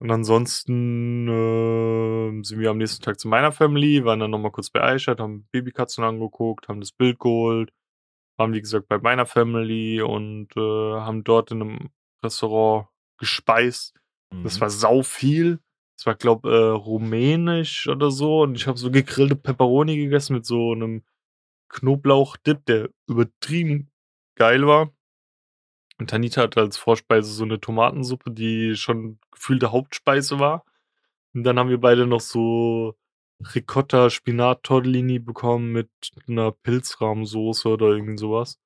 [0.00, 4.70] Und ansonsten äh, sind wir am nächsten Tag zu meiner Family, waren dann nochmal kurz
[4.70, 7.72] bei Aishat, haben Babykatzen angeguckt, haben das Bild geholt,
[8.38, 11.90] waren wie gesagt bei meiner Family und äh, haben dort in einem
[12.22, 13.94] Restaurant gespeist.
[14.44, 14.60] Das Mhm.
[14.60, 15.58] war sau viel.
[15.96, 18.42] Das war, glaub, äh, rumänisch oder so.
[18.42, 21.02] Und ich habe so gegrillte Pepperoni gegessen mit so einem
[21.68, 23.90] Knoblauchdip, der übertrieben
[24.36, 24.92] geil war.
[25.98, 30.64] Und Tanita hatte als Vorspeise so eine Tomatensuppe, die schon gefühlte Hauptspeise war.
[31.34, 32.94] Und dann haben wir beide noch so
[33.54, 35.90] Ricotta Spinat Tortellini bekommen mit
[36.28, 38.58] einer Pilzrahmsoße oder irgendwie sowas.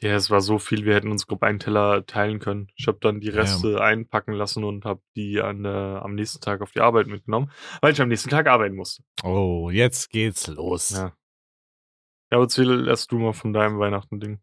[0.00, 2.68] Ja, es war so viel, wir hätten uns grob einen Teller teilen können.
[2.74, 3.34] Ich habe dann die Ja.
[3.34, 7.52] Reste einpacken lassen und habe die an, äh, am nächsten Tag auf die Arbeit mitgenommen,
[7.80, 9.04] weil ich am nächsten Tag arbeiten musste.
[9.22, 10.90] Oh, jetzt geht's los.
[10.90, 11.12] Ja.
[12.32, 14.40] Ja, aber erzähl erst du mal von deinem Weihnachten-Ding.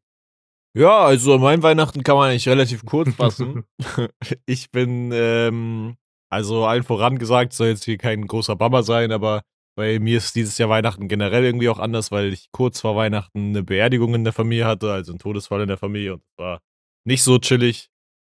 [0.78, 3.63] Ja, also an meinem Weihnachten kann man eigentlich relativ kurz fassen.
[4.45, 5.97] ich bin, ähm,
[6.30, 9.41] also allen voran gesagt, soll jetzt hier kein großer Bammer sein, aber
[9.75, 13.49] bei mir ist dieses Jahr Weihnachten generell irgendwie auch anders, weil ich kurz vor Weihnachten
[13.49, 16.62] eine Beerdigung in der Familie hatte, also einen Todesfall in der Familie und war
[17.06, 17.89] nicht so chillig.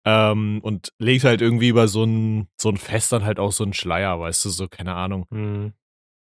[0.05, 3.65] Ähm, und legt halt irgendwie über so ein, so ein Fest dann halt auch so
[3.65, 5.27] einen Schleier, weißt du, so, keine Ahnung.
[5.31, 5.75] Hm.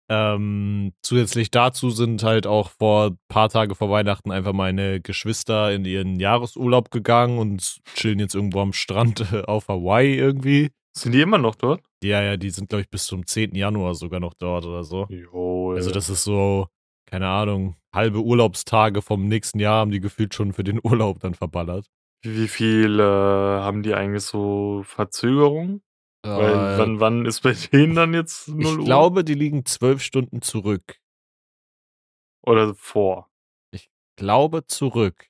[0.09, 5.73] Ähm, zusätzlich dazu sind halt auch vor ein paar Tage vor Weihnachten einfach meine Geschwister
[5.73, 10.69] in ihren Jahresurlaub gegangen und chillen jetzt irgendwo am Strand äh, auf Hawaii irgendwie.
[10.97, 11.81] Sind die immer noch dort?
[12.03, 13.53] Ja, ja, die sind, glaube ich, bis zum 10.
[13.53, 15.05] Januar sogar noch dort oder so.
[15.09, 16.67] Jo, Also, das ist so,
[17.05, 21.33] keine Ahnung, halbe Urlaubstage vom nächsten Jahr haben die gefühlt schon für den Urlaub dann
[21.35, 21.85] verballert.
[22.23, 25.81] Wie, wie viel äh, haben die eigentlich so Verzögerung?
[26.23, 28.85] Weil Äh, wann, wann ist bei denen dann jetzt 0 ich Uhr?
[28.85, 30.99] glaube, die liegen zwölf Stunden zurück.
[32.45, 33.29] Oder vor.
[34.15, 35.29] Glaube zurück.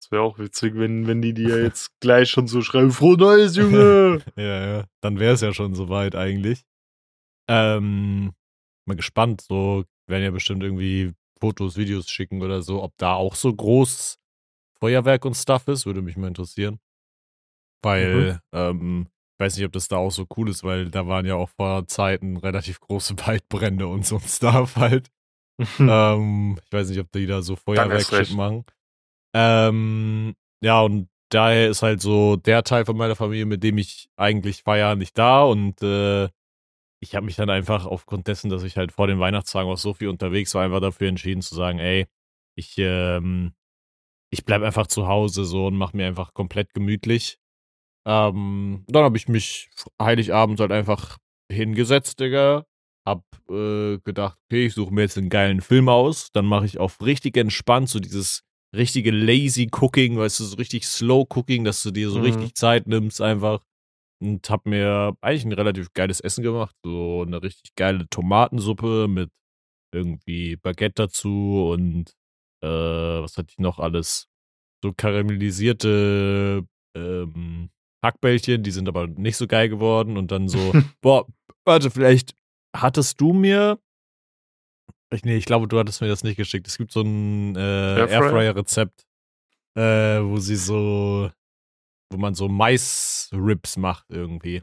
[0.00, 3.56] Das wäre auch witzig, wenn, wenn die dir jetzt gleich schon so schreiben, froh Neues,
[3.56, 4.22] Junge!
[4.36, 4.84] Ja, ja.
[5.00, 6.62] Dann wäre es ja schon soweit eigentlich.
[7.48, 8.32] Ähm,
[8.86, 9.40] mal gespannt.
[9.40, 14.18] So werden ja bestimmt irgendwie Fotos, Videos schicken oder so, ob da auch so groß
[14.80, 16.78] Feuerwerk und Stuff ist, würde mich mal interessieren.
[17.82, 21.24] Weil, ähm, ich weiß nicht, ob das da auch so cool ist, weil da waren
[21.24, 25.12] ja auch vor Zeiten relativ große Waldbrände und so ein Stuff halt.
[25.78, 28.64] ähm, ich weiß nicht, ob die da so Feuerwerk machen.
[29.36, 34.08] Ähm, ja, und daher ist halt so der Teil von meiner Familie, mit dem ich
[34.16, 35.42] eigentlich feiere, nicht da.
[35.44, 36.28] Und äh,
[37.00, 39.94] ich habe mich dann einfach aufgrund dessen, dass ich halt vor den Weihnachtstagen auch so
[39.94, 42.08] viel unterwegs war, einfach dafür entschieden zu sagen, ey,
[42.56, 43.52] ich, ähm,
[44.30, 47.38] ich bleib einfach zu Hause so und mach mir einfach komplett gemütlich.
[48.08, 51.18] Ähm, dann habe ich mich Heiligabend halt einfach
[51.52, 52.64] hingesetzt, Digga.
[53.06, 56.30] Hab äh, gedacht, okay, ich suche mir jetzt einen geilen Film aus.
[56.32, 58.42] Dann mache ich auf richtig entspannt so dieses
[58.74, 62.24] richtige lazy Cooking, weißt du, so richtig slow Cooking, dass du dir so Mhm.
[62.24, 63.62] richtig Zeit nimmst einfach.
[64.20, 66.74] Und hab mir eigentlich ein relativ geiles Essen gemacht.
[66.84, 69.30] So eine richtig geile Tomatensuppe mit
[69.94, 72.10] irgendwie Baguette dazu und
[72.62, 74.28] äh, was hatte ich noch alles?
[74.82, 76.64] So karamellisierte
[76.96, 77.70] ähm,
[78.04, 80.16] Hackbällchen, die sind aber nicht so geil geworden.
[80.16, 81.26] Und dann so, boah,
[81.64, 82.34] warte, vielleicht
[82.76, 83.78] hattest du mir.
[85.10, 86.66] Ich, nee, ich glaube, du hattest mir das nicht geschickt.
[86.66, 88.08] Es gibt so ein äh, Airfryer?
[88.24, 89.06] Airfryer-Rezept,
[89.74, 91.30] äh, wo sie so,
[92.12, 94.62] wo man so Mais-Rips macht irgendwie.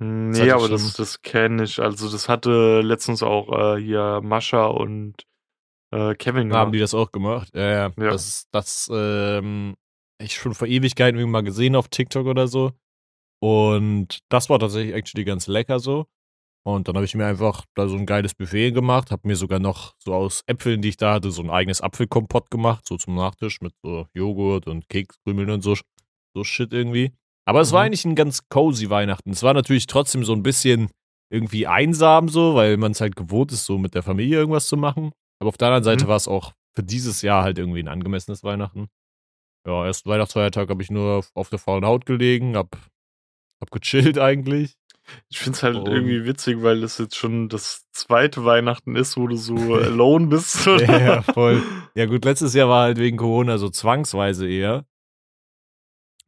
[0.00, 1.80] Nee, hatte aber schon- das, das kenne ich.
[1.80, 5.14] Also das hatte letztens auch äh, hier Mascha und
[5.92, 6.82] äh, Kevin Haben die gemacht.
[6.82, 7.50] das auch gemacht?
[7.54, 7.88] Ja, ja.
[7.90, 9.76] Das, ist- das, ähm,
[10.18, 12.72] ich schon vor Ewigkeiten irgendwie mal gesehen auf TikTok oder so.
[13.42, 16.06] Und das war tatsächlich actually ganz lecker so.
[16.66, 19.58] Und dann habe ich mir einfach da so ein geiles Buffet gemacht, habe mir sogar
[19.58, 23.16] noch so aus Äpfeln, die ich da hatte, so ein eigenes Apfelkompott gemacht, so zum
[23.16, 25.74] Nachtisch mit so Joghurt und Kekskrümeln und so,
[26.34, 27.12] so Shit irgendwie.
[27.46, 27.86] Aber es war Mhm.
[27.86, 29.30] eigentlich ein ganz cozy Weihnachten.
[29.30, 30.88] Es war natürlich trotzdem so ein bisschen
[31.30, 34.78] irgendwie einsam so, weil man es halt gewohnt ist, so mit der Familie irgendwas zu
[34.78, 35.12] machen.
[35.40, 36.08] Aber auf der anderen Seite Mhm.
[36.08, 38.88] war es auch für dieses Jahr halt irgendwie ein angemessenes Weihnachten.
[39.66, 42.76] Ja, ersten Weihnachtsfeiertag habe ich nur auf, der faulen Haut gelegen, hab,
[43.60, 44.76] hab gechillt eigentlich.
[45.28, 49.16] Ich finde es halt Und- irgendwie witzig, weil das jetzt schon das zweite Weihnachten ist,
[49.16, 50.66] wo du so alone bist.
[50.66, 51.62] Ja, ja, voll.
[51.94, 54.84] Ja gut, letztes Jahr war halt wegen Corona so zwangsweise eher.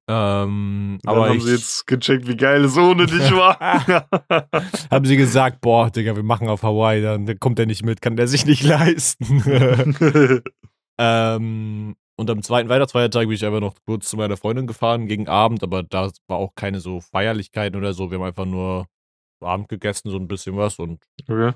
[0.08, 3.58] Ähm, Dann aber haben ich, sie jetzt gecheckt, wie geil es ohne dich war.
[4.90, 8.14] haben sie gesagt, boah, Digga, wir machen auf Hawaii, dann kommt er nicht mit, kann
[8.14, 9.42] der sich nicht leisten.
[10.98, 15.28] ähm, und am zweiten Weihnachtsfeiertag bin ich einfach noch kurz zu meiner Freundin gefahren gegen
[15.28, 18.10] Abend, aber da war auch keine so Feierlichkeiten oder so.
[18.10, 18.86] Wir haben einfach nur
[19.40, 21.52] Abend gegessen, so ein bisschen was und okay.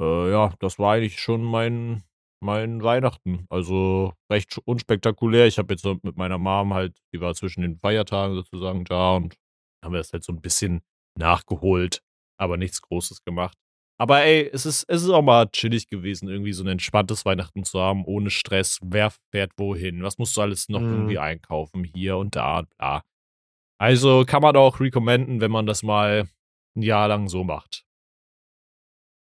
[0.00, 2.04] äh, ja, das war eigentlich schon mein,
[2.40, 3.46] mein Weihnachten.
[3.48, 5.46] Also recht unspektakulär.
[5.46, 9.36] Ich habe jetzt mit meiner Mom halt, die war zwischen den Feiertagen sozusagen da und
[9.82, 10.82] haben wir das halt so ein bisschen
[11.18, 12.02] nachgeholt,
[12.38, 13.56] aber nichts Großes gemacht.
[13.96, 17.62] Aber ey, es ist, es ist auch mal chillig gewesen, irgendwie so ein entspanntes Weihnachten
[17.64, 18.80] zu haben, ohne Stress.
[18.82, 20.02] Wer fährt wohin?
[20.02, 20.92] Was musst du alles noch Mhm.
[20.92, 21.84] irgendwie einkaufen?
[21.84, 23.02] Hier und da und bla.
[23.78, 26.28] Also kann man auch recommenden, wenn man das mal
[26.76, 27.84] ein Jahr lang so macht.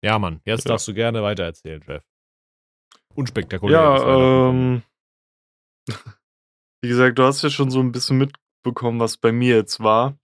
[0.04, 0.70] Ja, Mann, jetzt Ja.
[0.70, 2.04] darfst du gerne weitererzählen, Jeff.
[3.14, 3.78] Unspektakulär.
[3.78, 4.84] Ja, ähm,
[6.82, 10.18] wie gesagt, du hast ja schon so ein bisschen mitbekommen, was bei mir jetzt war.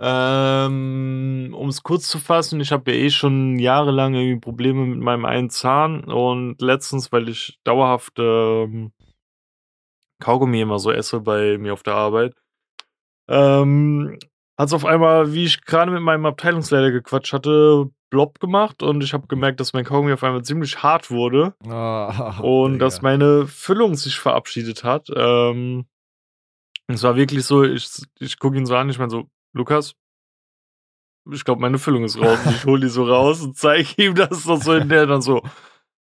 [0.00, 5.00] Ähm, um es kurz zu fassen, ich habe ja eh schon jahrelang irgendwie Probleme mit
[5.00, 8.92] meinem einen Zahn und letztens, weil ich dauerhaft ähm,
[10.20, 12.34] Kaugummi immer so esse bei mir auf der Arbeit,
[13.28, 14.18] ähm,
[14.58, 19.04] hat es auf einmal, wie ich gerade mit meinem Abteilungsleiter gequatscht hatte, blob gemacht und
[19.04, 22.84] ich habe gemerkt, dass mein Kaugummi auf einmal ziemlich hart wurde Ah, und Digga.
[22.86, 25.08] dass meine Füllung sich verabschiedet hat.
[25.14, 25.86] Ähm,
[26.86, 29.94] es war wirklich so, ich, ich gucke ihn so an, ich meine so, Lukas,
[31.30, 32.38] ich glaube, meine Füllung ist raus.
[32.50, 35.42] Ich hole die so raus und zeige ihm das noch so in der dann so.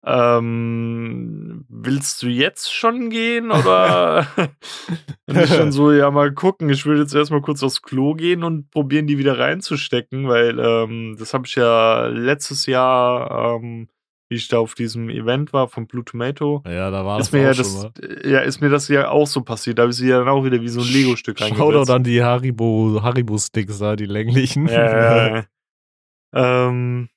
[0.04, 4.26] Ähm, willst du jetzt schon gehen oder?
[5.28, 6.70] und ich dann so, ja, mal gucken.
[6.70, 11.17] Ich will jetzt erstmal kurz aufs Klo gehen und probieren, die wieder reinzustecken, weil ähm,
[11.20, 13.89] das habe ich ja letztes Jahr, ähm,
[14.32, 17.32] wie ich da auf diesem Event war von Blue Tomato, ja, da war ist das
[17.34, 17.91] mir ja das, mal.
[18.24, 19.78] ja, ist mir das ja auch so passiert.
[19.78, 22.06] Da habe ich sie ja dann auch wieder wie so ein Lego-Stück Schau doch dann
[22.06, 24.67] die Haribo, Haribo-Sticks da, die länglichen.
[24.70, 26.67] Ja, ja, ja.
[26.67, 27.10] ähm,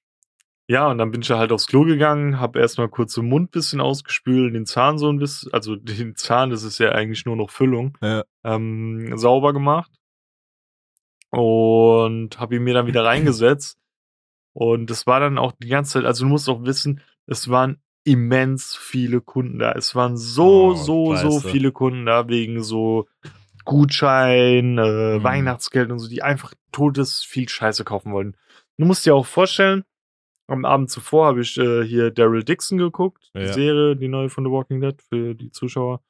[0.67, 3.81] ja, und dann bin ich halt aufs Klo gegangen, habe erstmal kurz den Mund bisschen
[3.81, 7.51] ausgespült, den Zahn so ein bisschen, also den Zahn, das ist ja eigentlich nur noch
[7.51, 8.25] Füllung, Ja.
[8.43, 9.93] ähm, sauber gemacht.
[11.31, 13.79] Und habe ihn mir dann wieder reingesetzt.
[14.55, 17.83] Und das war dann auch die ganze Zeit, also du musst auch wissen, es waren
[18.05, 19.73] immens viele Kunden da.
[19.73, 21.49] Es waren so, Oh, so, so scheiße.
[21.51, 23.07] viele Kunden da wegen so
[23.65, 25.23] Gutschein, äh, Mhm.
[25.25, 28.37] Weihnachtsgeld und so, die einfach todes viel Scheiße kaufen wollten.
[28.79, 29.85] Du musst dir auch vorstellen,
[30.47, 33.53] am Abend zuvor habe ich äh, hier Daryl Dixon geguckt, die Ja.
[33.53, 36.03] Serie, die neue von The Walking Dead für die Zuschauer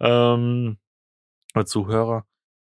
[0.00, 0.78] ähm,
[1.54, 2.24] oder Zuhörer.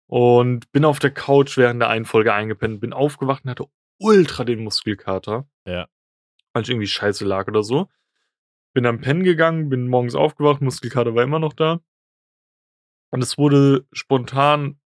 [0.09, 3.69] Und bin auf der Couch während der einen Folge eingepennt, bin aufgewacht und hatte
[4.01, 5.47] ultra den Muskelkater.
[5.67, 5.87] Ja.
[6.53, 7.89] Weil ich irgendwie scheiße lag oder so.
[8.73, 11.81] Bin am Pennen gegangen, bin morgens aufgewacht, Muskelkater war immer noch da.
[13.11, 14.81] Und es wurde spontan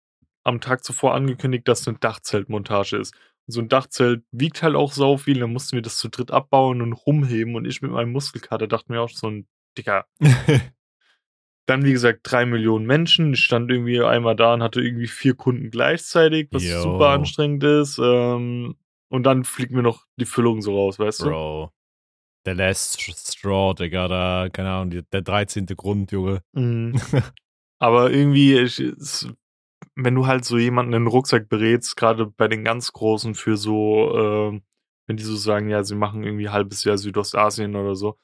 [0.45, 3.15] am Tag zuvor angekündigt, dass eine Dachzeltmontage ist.
[3.47, 6.31] Und so ein Dachzelt wiegt halt auch sau viel, dann mussten wir das zu dritt
[6.31, 7.55] abbauen und rumheben.
[7.55, 10.07] Und ich mit meinem Muskelkater dachte mir auch so ein dicker.
[11.67, 13.35] Dann, wie gesagt, drei Millionen Menschen.
[13.35, 16.83] Ich stand irgendwie einmal da und hatte irgendwie vier Kunden gleichzeitig, was Yo.
[16.83, 17.99] super anstrengend ist.
[18.03, 18.75] Ähm,
[19.11, 21.25] und dann fliegt mir noch die Füllung so raus, weißt du?
[21.27, 21.73] Bro.
[22.47, 25.67] Der Last Straw, Digga, da, keine Ahnung, der 13.
[25.77, 26.43] Grund, Junge.
[26.53, 26.95] Mhm.
[27.79, 29.29] Aber irgendwie, ich, es,
[29.95, 33.57] wenn du halt so jemanden in den Rucksack berätst, gerade bei den ganz Großen für
[33.57, 34.63] so, ähm,
[35.07, 38.19] wenn die so sagen, ja, sie machen irgendwie ein halbes Jahr Südostasien oder so,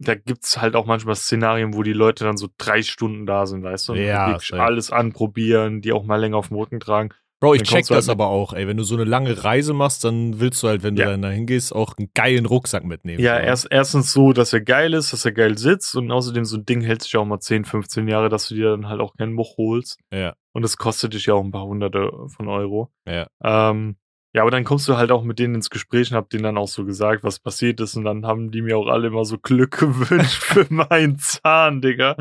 [0.00, 3.62] da gibt's halt auch manchmal Szenarien, wo die Leute dann so drei Stunden da sind,
[3.62, 3.92] weißt du?
[3.92, 7.10] Und Ja, alles anprobieren, die auch mal länger auf dem Rücken tragen.
[7.40, 8.68] Bro, ich check das halt mit- aber auch, ey.
[8.68, 11.08] Wenn du so eine lange Reise machst, dann willst du halt, wenn du Ja.
[11.10, 13.18] dann da hingehst, auch einen geilen Rucksack mitnehmen.
[13.22, 13.42] Ja, so.
[13.46, 16.66] erst, erstens so, dass er geil ist, dass er geil sitzt und außerdem so ein
[16.66, 19.14] Ding hält sich ja auch mal 10, 15 Jahre, dass du dir dann halt auch
[19.16, 19.98] keinen Much holst.
[20.12, 20.34] Ja.
[20.52, 22.90] Und es kostet dich ja auch ein paar hunderte von Euro.
[23.08, 23.26] Ja.
[23.42, 23.96] Ähm,
[24.34, 26.58] ja, aber dann kommst du halt auch mit denen ins Gespräch und hab denen dann
[26.58, 27.96] auch so gesagt, was passiert ist.
[27.96, 32.16] Und dann haben die mir auch alle immer so Glück gewünscht für meinen Zahn, Digga.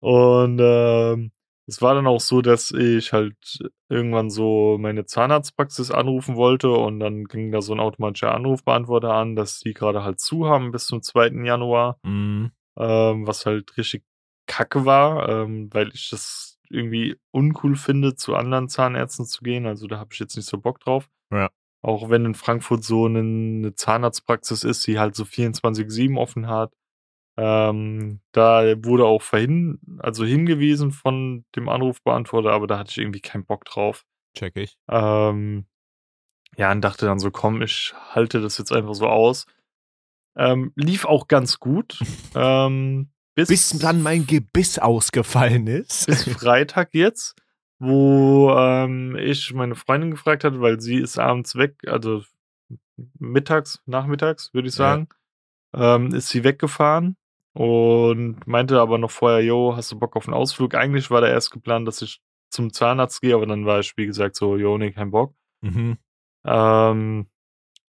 [0.00, 1.32] Und ähm,
[1.70, 3.36] es war dann auch so, dass ich halt
[3.88, 9.36] irgendwann so meine Zahnarztpraxis anrufen wollte und dann ging da so ein automatischer Anrufbeantworter an,
[9.36, 11.44] dass die gerade halt zu haben bis zum 2.
[11.44, 12.50] Januar Mhm.
[12.78, 14.02] ähm, was halt richtig
[14.46, 19.66] kacke war, ähm, weil ich das irgendwie uncool finde, zu anderen Zahnärzten zu gehen.
[19.66, 21.08] Also da habe ich jetzt nicht so Bock drauf.
[21.32, 21.50] Ja.
[21.82, 26.72] Auch wenn in Frankfurt so eine, eine Zahnarztpraxis ist, die halt so 24-7 offen hat.
[27.42, 33.22] Ähm, da wurde auch vorhin, also hingewiesen von dem Anrufbeantworter, aber da hatte ich irgendwie
[33.22, 34.04] keinen Bock drauf.
[34.36, 34.76] Check ich.
[34.90, 35.64] Ähm,
[36.58, 39.46] ja, und dachte dann so, komm, ich halte das jetzt einfach so aus.
[40.36, 41.98] Ähm, lief auch ganz gut.
[42.34, 46.08] ähm, bis, Bis dann mein Gebiss ausgefallen ist.
[46.08, 47.36] bis Freitag jetzt,
[47.78, 52.22] wo ähm, ich meine Freundin gefragt hatte, weil sie ist abends weg, also
[53.18, 54.78] mittags, nachmittags, würde ich Ja.
[54.90, 55.08] sagen,
[55.72, 57.16] ähm, ist sie weggefahren
[57.52, 60.74] und meinte aber noch vorher, jo, hast du Bock auf einen Ausflug?
[60.74, 62.20] Eigentlich war da erst geplant, dass ich
[62.50, 65.34] zum Zahnarzt gehe, aber dann war ich, wie gesagt, so, jo, nee, kein Bock.
[65.60, 65.98] mhm.
[66.44, 67.26] Ähm,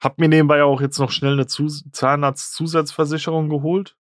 [0.01, 3.95] hab mir nebenbei auch jetzt noch schnell eine Zus Zahnarzt-Zusatzversicherung geholt,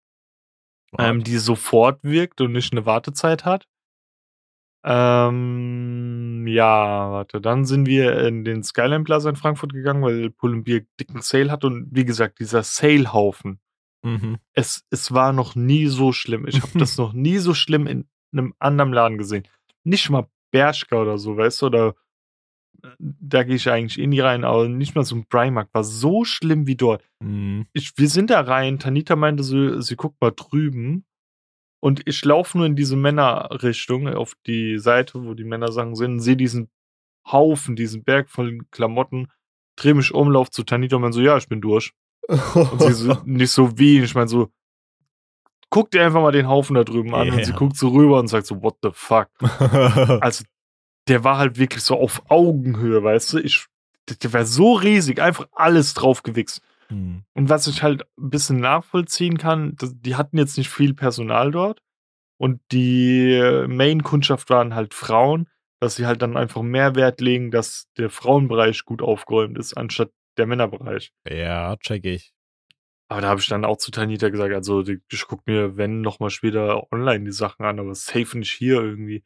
[0.98, 3.68] ähm, die sofort wirkt und nicht eine Wartezeit hat.
[4.86, 10.82] Ähm, ja, warte, dann sind wir in den Skyline Plaza in Frankfurt gegangen, weil Pull&Beer
[10.98, 13.60] dicken Sale hat und wie gesagt, dieser Sale-Haufen,
[14.04, 14.38] Mhm.
[14.54, 16.48] es, es war noch nie so schlimm.
[16.48, 19.48] Ich habe das noch nie so schlimm in einem anderen Laden gesehen.
[19.84, 21.96] Nicht mal Bershka oder so, weißt du, oder
[22.84, 25.84] äh, da gehe ich eigentlich eh nie rein, aber nicht mal so ein Primark war
[25.84, 27.04] so schlimm wie dort.
[27.20, 27.68] Mhm.
[27.74, 31.06] Ich, wir sind da rein, Tanita meinte, sie, sie guckt mal drüben
[31.82, 36.38] und ich laufe nur in diese Männerrichtung auf die Seite, wo die Männersachen sind, sehe
[36.38, 36.70] diesen
[37.30, 39.28] Haufen, diesen Berg voll Klamotten,
[39.76, 41.94] dreh mich um, lauf zu Tanita und mein so, ja, ich bin durch.
[42.30, 44.50] Und sie so, nicht so wie, ich meine so,
[45.70, 47.30] guck dir einfach mal den Haufen da drüben an.
[47.32, 49.30] Und sie guckt so rüber und sagt so, what the fuck.
[50.22, 50.44] Also,
[51.08, 53.40] der war halt wirklich so auf Augenhöhe, weißt du?
[53.40, 53.66] Ich,
[54.24, 56.62] der- war so riesig, einfach alles drauf gewichst.
[56.90, 57.24] Hm.
[57.34, 61.82] Und was ich halt ein bisschen nachvollziehen kann, die hatten jetzt nicht viel Personal dort.
[62.38, 65.48] Und die Main-Kundschaft waren halt Frauen,
[65.82, 70.12] dass sie halt dann einfach mehr Wert legen, dass der Frauenbereich gut aufgeräumt ist, anstatt
[70.40, 71.12] der Männerbereich.
[71.30, 72.34] ja, check ich.
[73.12, 76.30] Aber da habe ich dann auch zu Tanita gesagt, also ich guck mir, wenn, nochmal
[76.30, 79.24] später online die Sachen an, aber safe nicht hier irgendwie.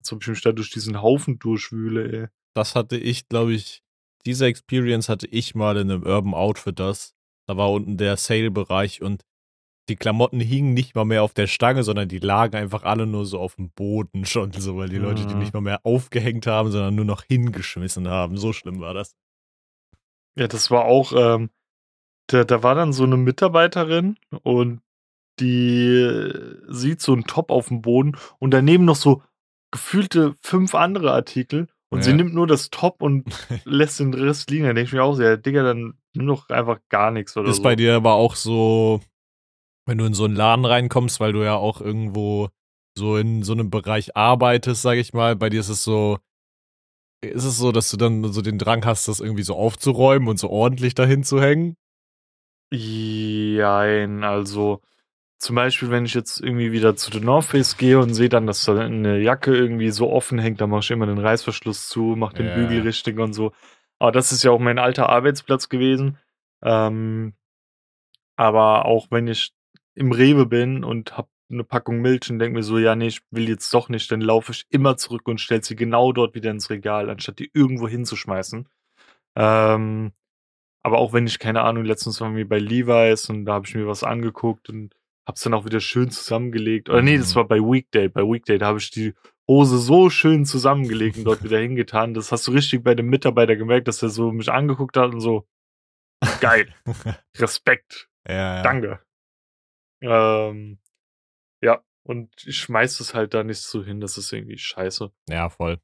[0.00, 2.26] Als ob ich mich da durch diesen Haufen durchwühle, ey.
[2.54, 3.82] Das hatte ich, glaube ich,
[4.26, 7.14] diese Experience hatte ich mal in einem Urban Outfitters.
[7.48, 9.22] Da war unten der Sale-Bereich und
[9.88, 13.24] die Klamotten hingen nicht mal mehr auf der Stange, sondern die lagen einfach alle nur
[13.24, 15.38] so auf dem Boden schon, so, weil die Leute die Mhm.
[15.40, 18.36] nicht mal mehr aufgehängt haben, sondern nur noch hingeschmissen haben.
[18.36, 19.16] So schlimm war das.
[20.36, 21.50] Ja, das war auch, ähm,
[22.28, 24.80] da, da war dann so eine Mitarbeiterin und
[25.40, 29.22] die äh, sieht so einen Top auf dem Boden und daneben noch so
[29.70, 32.16] gefühlte fünf andere Artikel und sie Ja.
[32.16, 33.24] nimmt nur das Top und
[33.64, 34.64] lässt den Rest liegen.
[34.64, 37.50] Da denke ich mir auch so, ja, Digga, dann nimm doch einfach gar nichts oder
[37.50, 37.62] ist so.
[37.62, 39.00] bei dir aber auch so,
[39.86, 42.50] wenn du in so einen Laden reinkommst, weil du ja auch irgendwo
[42.96, 46.18] so in so einem Bereich arbeitest, sag ich mal, bei dir ist es so,
[47.22, 50.38] ist es so, dass du dann so den Drang hast, das irgendwie so aufzuräumen und
[50.38, 51.76] so ordentlich dahin zu hängen?
[52.72, 54.80] Jein, also
[55.38, 58.46] zum Beispiel, wenn ich jetzt irgendwie wieder zu The North Face gehe und sehe dann,
[58.46, 62.14] dass da eine Jacke irgendwie so offen hängt, dann mache ich immer den Reißverschluss zu,
[62.16, 62.54] mache den Ja.
[62.54, 63.52] Bügel richtig und so.
[63.98, 66.18] Aber das ist ja auch mein alter Arbeitsplatz gewesen.
[66.62, 67.34] Ähm,
[68.36, 69.52] aber auch wenn ich
[69.94, 73.22] im Rewe bin und habe eine Packung Milch und denke mir so, ja, nee, ich
[73.30, 76.50] will jetzt doch nicht, dann laufe ich immer zurück und stelle sie genau dort wieder
[76.50, 78.68] ins Regal, anstatt die irgendwo hinzuschmeißen.
[79.36, 80.12] Ähm,
[80.84, 83.74] aber auch wenn ich, keine Ahnung, letztens waren wir bei Levi's und da habe ich
[83.74, 84.94] mir was angeguckt und
[85.26, 86.88] hab's dann auch wieder schön zusammengelegt.
[86.88, 87.36] Oder nee, das Mhm.
[87.36, 88.08] war bei Weekday.
[88.08, 89.14] Bei Weekday, da habe ich die
[89.48, 92.14] Hose so schön zusammengelegt und dort wieder hingetan.
[92.14, 95.20] Das hast du richtig bei dem Mitarbeiter gemerkt, dass er so mich angeguckt hat und
[95.20, 95.46] so,
[96.40, 96.74] geil,
[97.38, 98.62] Respekt, Ja, ja.
[98.62, 99.00] danke.
[100.00, 100.78] Ähm,
[101.62, 105.12] ja, und ich schmeiß es halt da nicht so hin, das ist irgendwie scheiße.
[105.28, 105.80] Ja, voll.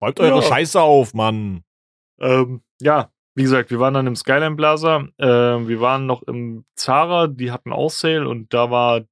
[0.00, 0.42] Räumt eure Ja.
[0.42, 1.64] Scheiße auf, Mann.
[2.18, 5.08] Ähm, ja, wie gesagt, wir waren dann im Skyline Plaza.
[5.18, 9.06] Ähm, wir waren noch im Zara, die hatten auch Sale und da war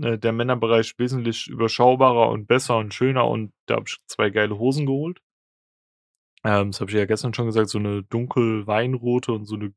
[0.00, 4.58] äh, der Männerbereich wesentlich überschaubarer und besser und schöner und da habe ich zwei geile
[4.58, 5.20] Hosen geholt.
[6.44, 9.74] Ähm, das habe ich ja gestern schon gesagt, so eine dunkel weinrote und so eine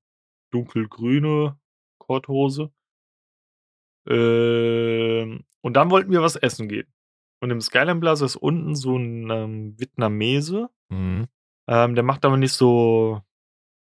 [0.52, 1.60] dunkelgrüne
[2.00, 2.72] Korthose.
[4.08, 6.88] Ähm, und dann wollten wir was essen gehen.
[7.40, 10.70] Und im Skyline Plaza ist unten so ein ähm, Vietnamese.
[10.90, 11.28] Mhm.
[11.68, 13.22] Ähm, der macht aber nicht so,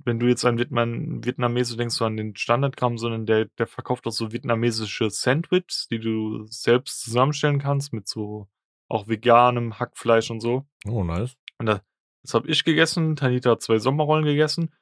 [0.04, 4.06] wenn du jetzt an Vietnam, Vietnamese denkst, so an den Standardkram, sondern der, der verkauft
[4.06, 8.48] auch so vietnamesische Sandwiches, die du selbst zusammenstellen kannst mit so
[8.88, 10.66] auch veganem Hackfleisch und so.
[10.86, 11.36] Oh, nice.
[11.58, 11.80] Und das,
[12.22, 13.16] das habe ich gegessen.
[13.16, 14.72] Tanita hat zwei Sommerrollen gegessen.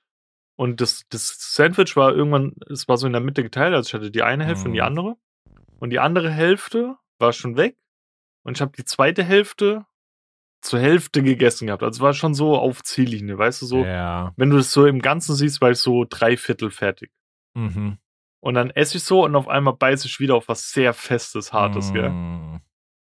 [0.59, 3.95] Und das, das Sandwich war irgendwann, es war so in der Mitte geteilt, also ich
[3.95, 4.87] hatte die eine Hälfte und die Mhm.
[4.87, 5.17] andere.
[5.79, 7.77] Und die andere Hälfte war schon weg.
[8.43, 9.87] Und ich habe die zweite Hälfte
[10.61, 11.85] zur Hälfte gegessen gehabt.
[11.85, 14.33] Also war schon so auf Ziellinie, weißt du, so, Ja.
[14.37, 17.13] wenn du das so im Ganzen siehst, war ich so drei Viertel fertig.
[17.55, 17.99] Mhm.
[18.41, 21.53] Und dann esse ich so und auf einmal beiße ich wieder auf was sehr Festes,
[21.53, 22.11] Hartes, gell?
[22.11, 22.61] Mm.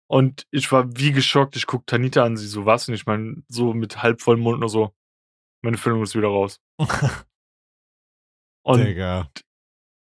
[0.10, 1.58] Und ich war wie geschockt.
[1.58, 2.88] Ich guck Tanita an, sie so, was?
[2.88, 4.94] Und ich meine, so mit halb vollem Mund nur so,
[5.62, 6.62] meine Füllung ist wieder raus.
[8.68, 9.30] Und Digga.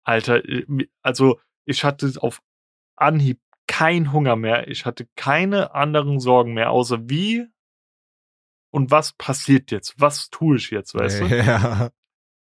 [0.04, 0.66] Alter, äh,
[1.04, 2.42] also ich hatte auf
[2.96, 4.68] Anhieb keinen Hunger mehr.
[4.68, 7.46] Ich hatte keine anderen Sorgen mehr, außer wie
[8.72, 9.94] und was passiert jetzt?
[10.00, 11.26] Was tue ich jetzt, weißt du?
[11.28, 11.92] Ja.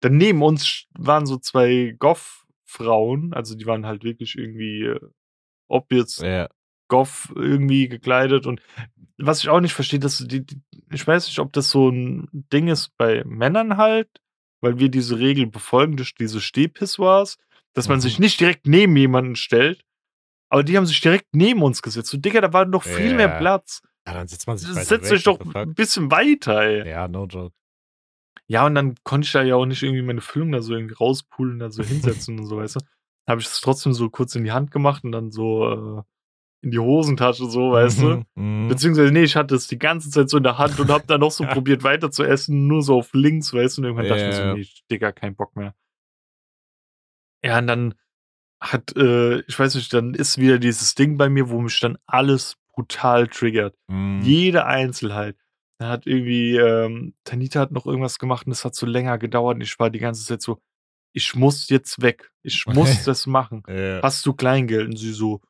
[0.00, 5.00] Dann neben uns waren so zwei Goff-Frauen, also die waren halt wirklich irgendwie, äh,
[5.68, 6.48] ob jetzt ja.
[6.88, 8.60] Goff irgendwie gekleidet und
[9.16, 10.44] was ich auch nicht verstehe, dass die,
[10.90, 14.08] ich weiß nicht, ob das so ein Ding ist bei Männern halt,
[14.60, 17.36] weil wir diese Regel befolgen durch diese Stehpissoirs,
[17.74, 18.02] dass man Mhm.
[18.02, 19.82] sich nicht direkt neben jemanden stellt,
[20.48, 22.10] aber die haben sich direkt neben uns gesetzt.
[22.10, 23.38] So, Digga, da war doch viel mehr Ja.
[23.38, 23.82] Platz.
[24.06, 26.88] ja, dann setzt man sich Setzt euch doch ein bisschen weiter, ey.
[26.88, 27.54] Ja, no joke.
[28.48, 30.94] Ja, und dann konnte ich da ja auch nicht irgendwie meine Füllung da so irgendwie
[30.94, 31.82] rauspulen, da so
[32.24, 32.80] hinsetzen und so, weißt du.
[33.28, 36.02] Habe ich es trotzdem so kurz in die Hand gemacht und dann so äh,
[36.62, 38.24] in die Hosentasche, so, weißt du.
[38.34, 38.68] Mhm.
[38.68, 41.20] Beziehungsweise, nee, ich hatte es die ganze Zeit so in der Hand und hab dann
[41.20, 44.22] noch so probiert weiter zu essen, nur so auf links, weißt du, und irgendwann dachte
[44.22, 45.74] ich mir so, nee, Digga, kein Bock mehr.
[47.42, 47.94] Ja, und dann
[48.60, 51.96] hat, äh, ich weiß nicht, dann ist wieder dieses Ding bei mir, wo mich dann
[52.06, 53.74] alles brutal triggert.
[53.88, 54.20] Mhm.
[54.22, 55.36] Jede Einzelheit.
[55.78, 59.54] Da hat irgendwie, ähm, Tanita hat noch irgendwas gemacht und es hat so länger gedauert
[59.54, 60.60] und ich war die ganze Zeit so,
[61.12, 62.30] ich muss jetzt weg.
[62.42, 63.62] Ich muss das machen.
[63.66, 64.02] Ja.
[64.02, 64.88] Hast du Kleingeld?
[64.88, 65.40] Und sie so,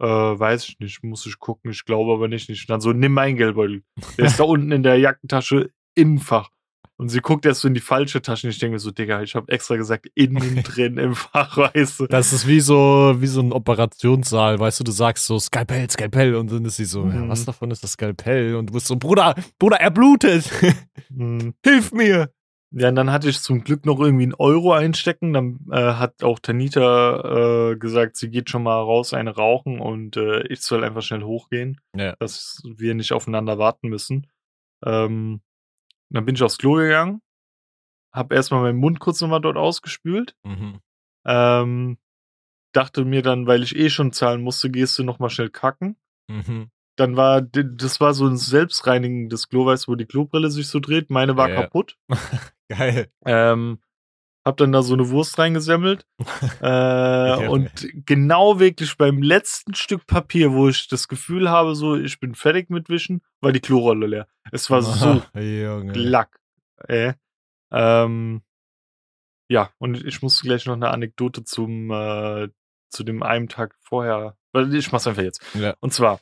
[0.00, 2.48] äh, weiß ich nicht, muss ich gucken, ich glaube aber nicht.
[2.48, 2.62] nicht.
[2.68, 3.82] Und dann so, nimm mein Geldbeutel.
[4.18, 6.50] Der ist da unten in der Jackentasche im Fach.
[6.98, 9.20] Und sie guckt erst so in die falsche Tasche und ich denke mir so, Digga,
[9.20, 12.06] ich habe extra gesagt, innen drin im Fach, weißt du.
[12.06, 16.34] Das ist wie so, wie so ein Operationssaal, weißt du, du sagst so Skalpell, Skalpell
[16.36, 17.28] und dann ist sie so, ja, Mhm.
[17.28, 18.54] was davon ist das Skalpell?
[18.56, 20.50] Und du bist so, Bruder, Bruder, er blutet.
[21.10, 21.52] Mhm.
[21.64, 22.30] Hilf mir.
[22.72, 25.32] Ja, und dann hatte ich zum Glück noch irgendwie einen Euro einstecken.
[25.32, 30.16] Dann äh, hat auch Tanita äh, gesagt, sie geht schon mal raus, eine rauchen und
[30.16, 32.16] äh, ich soll einfach schnell hochgehen, Ja.
[32.18, 34.26] dass wir nicht aufeinander warten müssen.
[34.84, 35.40] Ähm,
[36.10, 37.22] dann bin ich aufs Klo gegangen,
[38.12, 40.36] hab erstmal meinen Mund kurz nochmal dort ausgespült.
[40.44, 40.80] Mhm.
[41.24, 41.98] Ähm,
[42.72, 45.96] dachte mir dann, weil ich eh schon zahlen musste, gehst du nochmal schnell kacken.
[46.28, 46.70] Mhm.
[46.96, 50.80] Dann war, das war so ein selbstreinigendes Klo, weißt du, wo die Klobrille sich so
[50.80, 51.10] dreht.
[51.10, 51.62] Meine war Ja.
[51.62, 51.96] kaputt.
[52.68, 53.10] Geil.
[53.24, 53.80] Ähm,
[54.44, 56.06] hab dann da so eine Wurst reingesemmelt.
[56.60, 57.70] äh, und
[58.06, 62.70] genau wirklich beim letzten Stück Papier, wo ich das Gefühl habe, so, ich bin fertig
[62.70, 64.28] mit Wischen, war die Klorolle leer.
[64.52, 65.92] Es war so Junge.
[65.94, 66.38] Lack.
[66.86, 67.14] Äh.
[67.72, 68.42] Ähm,
[69.48, 72.48] ja, und ich muss gleich noch eine Anekdote zum, äh,
[72.90, 75.42] zu dem einen Tag vorher, weil ich mach's einfach jetzt.
[75.54, 75.74] Ja.
[75.80, 76.20] Und zwar,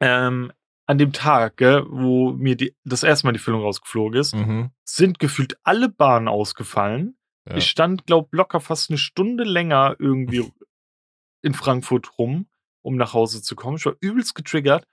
[0.00, 0.52] ähm,
[0.86, 4.70] an dem Tag, gell, wo mir die, das erste Mal die Füllung rausgeflogen ist, Mhm.
[4.84, 7.16] sind gefühlt alle Bahnen ausgefallen.
[7.48, 7.56] Ja.
[7.56, 10.50] Ich stand, glaub, locker fast eine Stunde länger irgendwie
[11.42, 12.46] in Frankfurt rum,
[12.82, 13.76] um nach Hause zu kommen.
[13.76, 14.86] Ich war übelst getriggert.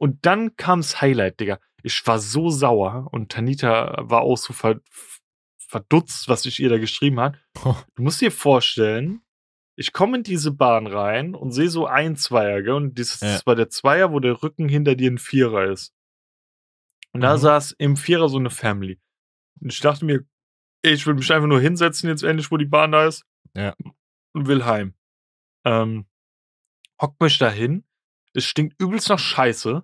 [0.00, 1.58] Und dann kam's Highlight, Digga.
[1.82, 4.80] Ich war so sauer und Tanita war auch so ver
[5.56, 7.36] verdutzt, was ich ihr da geschrieben hat.
[7.96, 9.20] Du musst dir vorstellen,
[9.78, 12.74] ich komme in diese Bahn rein und sehe so ein Zweier, gell?
[12.74, 13.32] Und dieses Ja.
[13.34, 15.94] das war der Zweier, wo der Rücken hinter dir ein Vierer ist.
[17.12, 17.40] Und da Mhm.
[17.40, 19.00] saß im Vierer so eine Family.
[19.60, 20.24] Und ich dachte mir,
[20.82, 23.24] ich will mich einfach nur hinsetzen, jetzt endlich, wo die Bahn da ist.
[23.56, 23.74] Ja.
[24.32, 24.94] Und will heim.
[25.64, 26.06] Ähm,
[27.00, 27.84] hockt mich da hin.
[28.34, 29.82] Es stinkt übelst nach Scheiße,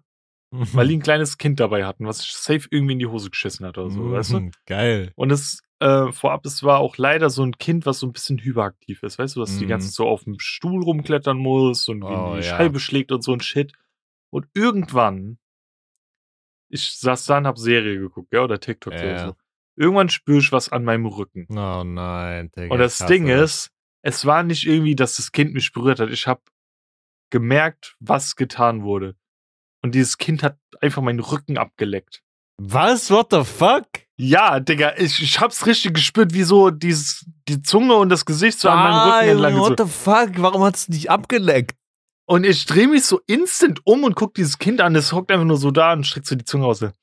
[0.51, 3.65] weil die ein kleines Kind dabei hatten, was sich safe irgendwie in die Hose geschissen
[3.67, 4.41] hat oder so, weißt du?
[4.41, 4.51] Mhm.
[4.67, 5.13] Geil.
[5.17, 8.39] Und es äh, vorab, es war auch leider so ein Kind, was so ein bisschen
[8.39, 9.69] hyperaktiv ist, weißt du, dass die Mhm.
[9.69, 12.43] ganze Zeit so auf dem Stuhl rumklettern muss und Oh, die ja.
[12.57, 13.73] Scheibe schlägt und so ein Shit.
[14.31, 15.39] Und irgendwann,
[16.71, 19.35] ich saß da und hab Serie geguckt, ja, oder TikTok Ja, oder so.
[19.77, 21.47] Irgendwann spür ich was an meinem Rücken.
[21.51, 22.73] Oh nein, Digga.
[22.73, 23.71] Und das Ding ist,
[24.03, 26.11] es war nicht irgendwie, dass das Kind mich berührt hat.
[26.11, 26.43] Ich habe
[27.31, 29.17] gemerkt, was getan wurde.
[29.83, 32.23] Und dieses Kind hat einfach meinen Rücken abgeleckt.
[32.57, 33.11] Was?
[33.11, 33.89] What the fuck?
[34.17, 38.61] Ja, Digga, ich, ich hab's richtig gespürt, wie so dieses, die Zunge und das Gesicht
[38.61, 39.53] so an meinem Ah, Rücken entlang.
[39.57, 39.71] Junge, So.
[39.71, 40.43] what the fuck?
[40.43, 41.77] Warum hat's dich abgeleckt?
[42.27, 45.45] Und ich drehe mich so instant um und guck dieses Kind an, es hockt einfach
[45.45, 46.81] nur so da und streckt so die Zunge aus.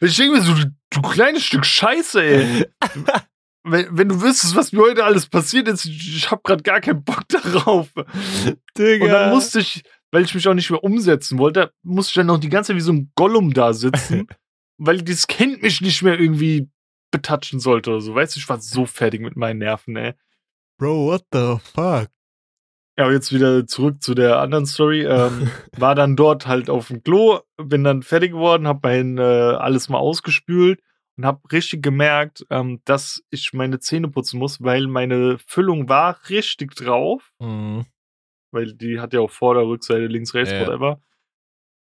[0.00, 0.54] Ich denke mir so,
[0.90, 2.66] du, kleines Stück Scheiße, ey.
[3.64, 6.80] wenn, wenn du wüsstest, was mir heute alles passiert ist, ich, ich hab grad gar
[6.80, 7.88] keinen Bock darauf.
[8.78, 9.04] Digga.
[9.04, 12.26] Und dann musste ich, weil ich mich auch nicht mehr umsetzen wollte, musste ich dann
[12.28, 14.26] noch die ganze Zeit wie so ein Gollum da sitzen,
[14.78, 16.68] weil dieses Kind mich nicht mehr irgendwie
[17.10, 18.14] betatschen sollte oder so.
[18.14, 20.14] Weißt du, ich war so fertig mit meinen Nerven, ey.
[20.78, 22.08] Bro, what the fuck?
[22.98, 25.04] Ja, jetzt wieder zurück zu der anderen Story.
[25.04, 29.22] Ähm, war dann dort halt auf dem Klo, bin dann fertig geworden, hab mein äh,
[29.22, 30.80] alles mal ausgespült
[31.16, 36.18] und hab richtig gemerkt, ähm, dass ich meine Zähne putzen muss, weil meine Füllung war
[36.28, 37.32] richtig drauf.
[37.38, 37.84] Mhm.
[38.52, 40.60] weil die hat ja auch Vorder-, Rückseite, links, rechts, Ja.
[40.62, 41.00] whatever.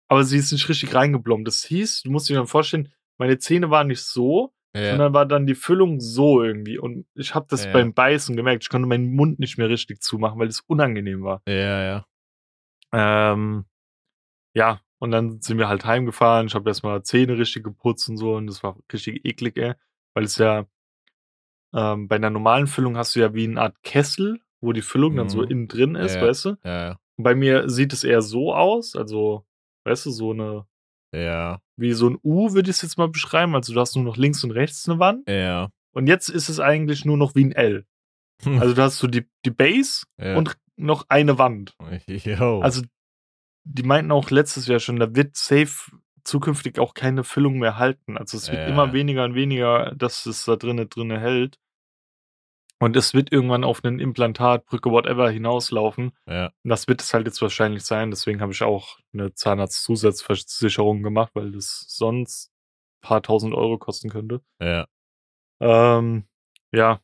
[0.10, 1.47] Aber sie ist nicht richtig reingeblombt.
[1.47, 4.89] Das hieß, du musst dir dann vorstellen, meine Zähne waren nicht so, Ja.
[4.89, 6.78] sondern war dann die Füllung so irgendwie.
[6.78, 7.72] Und ich habe das Ja.
[7.74, 8.64] beim Beißen gemerkt.
[8.64, 11.41] Ich konnte meinen Mund nicht mehr richtig zumachen, weil es unangenehm war.
[11.47, 12.06] ja, ja.
[12.91, 13.66] Ähm,
[14.54, 16.47] ja, und dann sind wir halt heimgefahren.
[16.47, 18.36] Ich habe erstmal Zähne richtig geputzt und so.
[18.36, 19.74] Und das war richtig eklig, ey.
[20.14, 20.66] Weil es ja
[21.74, 25.16] ähm, bei einer normalen Füllung hast du ja wie eine Art Kessel, wo die Füllung
[25.16, 25.47] dann so Mhm.
[25.49, 26.22] innen drin ist, Ja.
[26.22, 26.49] weißt du?
[26.64, 26.99] Ja, ja.
[27.18, 29.45] Bei mir sieht es eher so aus, also,
[29.86, 30.65] weißt du, so eine,
[31.13, 33.55] Ja, wie so ein U würde ich es jetzt mal beschreiben.
[33.55, 35.27] Also du hast nur noch links und rechts eine Wand.
[35.29, 35.69] ja.
[35.95, 37.86] Und jetzt ist es eigentlich nur noch wie ein L.
[38.45, 40.36] Also da hast du die, die Base ja.
[40.36, 41.75] und noch eine Wand.
[42.07, 42.61] Yo.
[42.61, 42.81] Also
[43.63, 45.91] die meinten auch letztes Jahr schon, da wird safe
[46.23, 48.17] zukünftig auch keine Füllung mehr halten.
[48.17, 48.67] Also es wird Ja.
[48.67, 51.59] immer weniger und weniger, dass es da drinnen drinne hält.
[52.84, 56.11] Und es wird irgendwann auf einen Implantat, Brücke, whatever hinauslaufen.
[56.27, 56.47] ja.
[56.63, 58.09] Und das wird es halt jetzt wahrscheinlich sein.
[58.09, 64.09] Deswegen habe ich auch eine Zahnarztzusatzversicherung gemacht, weil das sonst ein paar tausend Euro kosten
[64.09, 64.41] könnte.
[64.61, 64.88] Ja.
[65.61, 66.25] Ähm,
[66.73, 66.99] ja.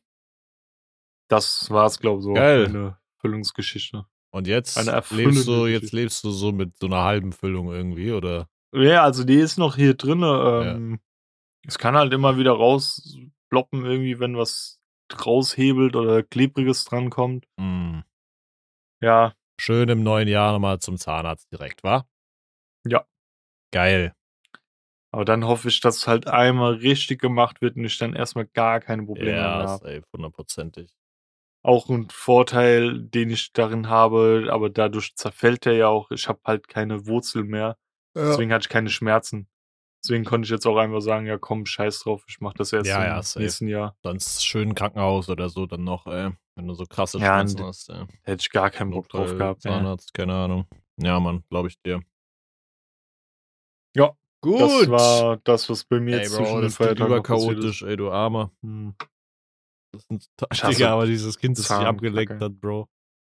[1.28, 2.32] Das war's, glaube ich, so.
[2.34, 2.66] Geil.
[2.66, 4.04] Eine Füllungsgeschichte.
[4.32, 4.76] Und jetzt
[5.10, 8.48] lebst du, jetzt lebst du so mit so einer halben Füllung irgendwie, oder?
[8.72, 10.22] Ja, also die ist noch hier drin.
[10.22, 11.00] Ähm,
[11.66, 14.79] Es kann halt immer wieder rausploppen, irgendwie, wenn was
[15.26, 17.46] raushebelt oder Klebriges drankommt.
[17.58, 18.00] Mm.
[19.02, 22.06] Ja, Schön im neuen Jahr nochmal zum Zahnarzt direkt, wa?
[22.86, 23.04] Ja.
[23.72, 24.14] Geil.
[25.12, 28.46] aber dann hoffe ich, dass es halt einmal richtig gemacht wird und ich dann erstmal
[28.46, 29.84] gar keine Probleme mehr Ja, habe.
[29.84, 30.94] safe, hundertprozentig.
[31.62, 36.10] Auch ein Vorteil, den ich darin habe, aber dadurch zerfällt der ja auch.
[36.10, 37.76] Ich habe halt keine Wurzel mehr.
[38.14, 39.46] Deswegen hatte ich keine Schmerzen.
[40.02, 42.88] Deswegen konnte ich jetzt auch einfach sagen, ja komm, scheiß drauf, ich mache das erst
[42.88, 43.96] Ja, im ja, nächsten Jahr.
[44.02, 46.30] Sonst schön Krankenhaus oder so dann noch, ey.
[46.54, 48.06] Wenn du so krasse Ja, Schmerzen hast, ey.
[48.22, 49.64] Hätte ich gar keinen Bock drauf gehabt.
[49.64, 49.72] Ja.
[49.72, 50.66] Zahnarzt, keine Ahnung.
[50.96, 52.02] Ja, Mann, glaube ich dir.
[53.94, 54.60] Ja, Gut.
[54.60, 57.18] Das war das, was bei mir ey, jetzt Bro, zwischen den Feiertagen ist.
[57.18, 58.50] überchaotisch, ey, du Armer.
[58.62, 58.94] Hm.
[59.92, 62.88] Das ist ein Digga, aber dieses Kind, das sich abgeleckt hat, Bro.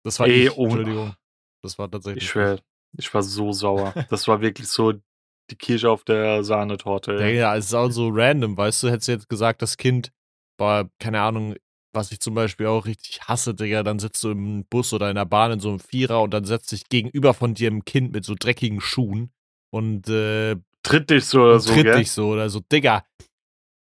[0.04, 0.56] Das war Ey, ich.
[0.56, 1.14] Entschuldigung.
[1.62, 2.60] Das war tatsächlich Ich schwör,
[2.96, 3.92] ich war so sauer.
[4.10, 4.94] Das war wirklich so
[5.50, 7.14] die Kirsche auf der Sahnetorte.
[7.14, 10.12] Ja, ja, es ist auch so random, weißt du, hättest du jetzt gesagt, das Kind
[10.58, 11.54] war, keine Ahnung,
[11.92, 15.16] was ich zum Beispiel auch richtig hasse, Digga, dann sitzt du im Bus oder in
[15.16, 18.12] der Bahn in so einem Vierer und dann setzt sich gegenüber von dir ein Kind
[18.12, 19.32] mit so dreckigen Schuhen
[19.70, 21.96] und äh, Tritt dich so oder so, tritt gell?
[21.96, 23.04] dich so oder so, Digga.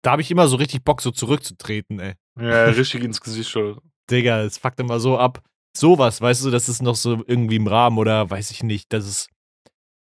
[0.02, 2.14] Da habe ich immer so richtig Bock, so zurückzutreten, ey.
[2.38, 3.78] Ja, richtig ins Gesicht schon.
[4.10, 5.42] Digga, es fuckt immer so ab.
[5.76, 9.06] Sowas, weißt du, das ist noch so irgendwie im Rahmen oder weiß ich nicht, dass
[9.06, 9.28] es,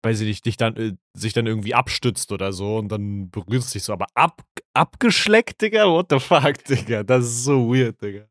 [0.08, 3.64] weiß ich nicht, dich dann, äh, sich dann irgendwie abstützt oder so und dann berührt
[3.64, 3.93] es dich so.
[3.93, 4.41] Aber ab,
[4.74, 5.86] abgeschleckt, Digga?
[5.88, 7.03] What the fuck, Digga?
[7.03, 8.28] Das ist so weird, Digga.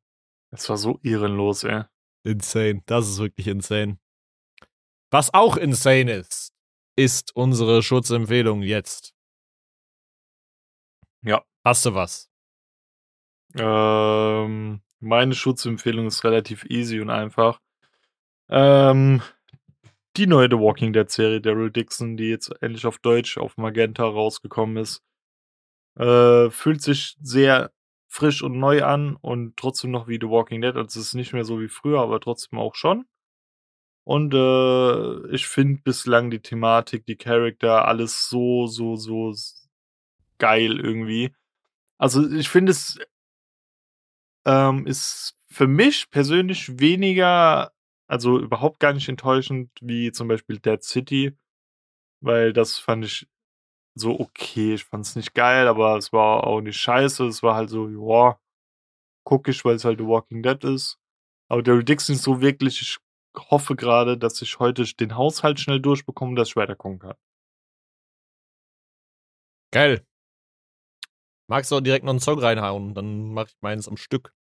[0.51, 1.83] Es war so ehrenlos, ey.
[2.24, 2.83] Insane.
[2.87, 3.99] Das ist wirklich insane.
[5.11, 6.53] Was auch insane ist,
[6.97, 9.14] ist unsere Schutzempfehlung jetzt.
[11.22, 11.45] Ja.
[11.64, 12.31] Hast du was?
[13.55, 17.61] Ähm, meine Schutzempfehlung ist relativ easy und einfach.
[18.49, 19.20] Ähm,
[20.16, 24.04] die neue The Walking Dead Serie Daryl Dixon, die jetzt endlich auf Deutsch auf Magenta
[24.04, 25.02] rausgekommen ist,
[25.96, 27.72] äh, fühlt sich sehr
[28.08, 30.74] frisch und neu an und trotzdem noch wie The Walking Dead.
[30.76, 33.06] Also es ist nicht mehr so wie früher, aber trotzdem auch schon.
[34.04, 39.34] Und äh, ich finde bislang die Thematik, die Charakter, alles so, so, so
[40.38, 41.34] geil irgendwie.
[41.98, 42.98] Also ich finde es
[44.46, 47.72] ähm, ist für mich persönlich weniger,
[48.07, 51.36] also überhaupt gar nicht enttäuschend wie zum Beispiel Dead City,
[52.20, 53.28] weil das fand ich
[53.94, 54.74] so okay.
[54.74, 57.26] Ich fand es nicht geil, aber es war auch nicht scheiße.
[57.26, 58.38] Es war halt so, ja,
[59.24, 60.98] guck ich, weil es halt The Walking Dead ist.
[61.48, 62.98] Aber Daryl Dixon ist so wirklich, ich
[63.50, 67.16] hoffe gerade, dass ich heute den Haushalt schnell durchbekomme, dass ich weiter gucken kann.
[69.72, 70.07] Geil.
[71.48, 72.94] Magst du auch direkt noch einen Song reinhauen?
[72.94, 74.32] Dann mach ich meins am Stück.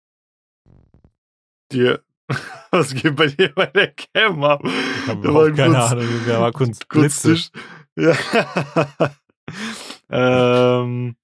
[1.72, 2.04] Dir,
[2.70, 4.62] was geht bei dir bei der Cam ab?
[4.64, 7.50] Ich habe überhaupt keine kurz- Ahnung, da war kurz kurz.
[7.96, 8.14] Ja.
[10.10, 11.16] ähm,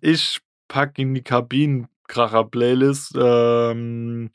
[0.00, 3.14] ich pack in die Kabinenkracher-Playlist.
[3.16, 4.30] Ähm,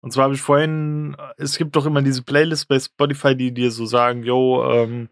[0.00, 3.70] und zwar habe ich vorhin, es gibt doch immer diese Playlist bei Spotify, die dir
[3.70, 5.08] so sagen, yo, ähm,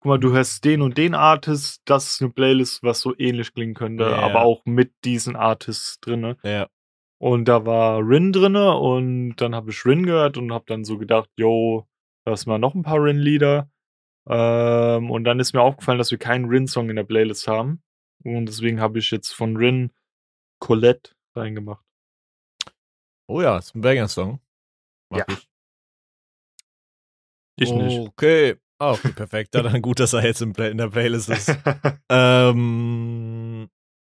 [0.00, 3.52] guck mal, du hörst den und den Artist, das ist eine Playlist, was so ähnlich
[3.52, 4.16] klingen könnte, Ja.
[4.18, 6.36] aber auch mit diesen Artists drinne.
[6.42, 6.68] Ja.
[7.18, 10.98] Und da war Rin drinne und dann habe ich Rin gehört und habe dann so
[10.98, 11.86] gedacht, yo,
[12.24, 13.70] da ist mal noch ein paar Rin-Lieder.
[14.28, 17.82] Ähm, und dann ist mir aufgefallen, dass wir keinen Rin-Song in der Playlist haben.
[18.24, 19.92] Und deswegen habe ich jetzt von Rin
[20.60, 21.84] Colette reingemacht.
[23.28, 24.40] Oh ja, ist ein Banger-Song.
[25.14, 25.24] Ja.
[25.28, 25.48] ich.
[27.58, 27.98] Ich nicht.
[27.98, 28.56] Okay.
[28.78, 29.54] Ah, okay, perfekt.
[29.54, 31.56] Ja, dann gut, dass er jetzt in der Playlist ist.
[32.10, 33.68] ähm,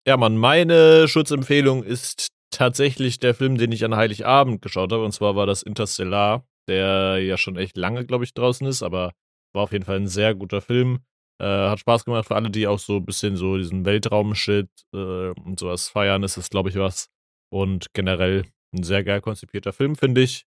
[0.06, 5.04] ja, Mann, meine Schutzempfehlung ist tatsächlich der Film, den ich an Heiligabend geschaut habe.
[5.04, 9.12] Und zwar war das Interstellar, der ja schon echt lange, glaube ich, draußen ist, aber
[9.52, 11.00] war auf jeden Fall ein sehr guter Film.
[11.40, 15.30] Äh, hat Spaß gemacht für alle, die auch so ein bisschen so diesen Weltraum-Shit äh,
[15.30, 16.22] und sowas feiern.
[16.22, 17.08] Ist das, glaube ich, was.
[17.50, 18.44] Und generell
[18.74, 20.44] ein sehr geil konzipierter Film, finde ich.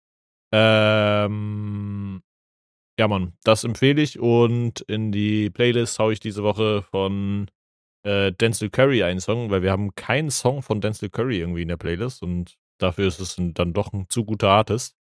[0.53, 2.23] Ähm,
[2.99, 4.19] ja, Mann, das empfehle ich.
[4.19, 7.51] Und in die Playlist haue ich diese Woche von
[8.07, 11.69] äh, Denzel Curry einen Song, weil wir haben keinen Song von Denzel Curry irgendwie in
[11.69, 14.95] der Playlist und dafür ist es dann doch ein zu guter Artist.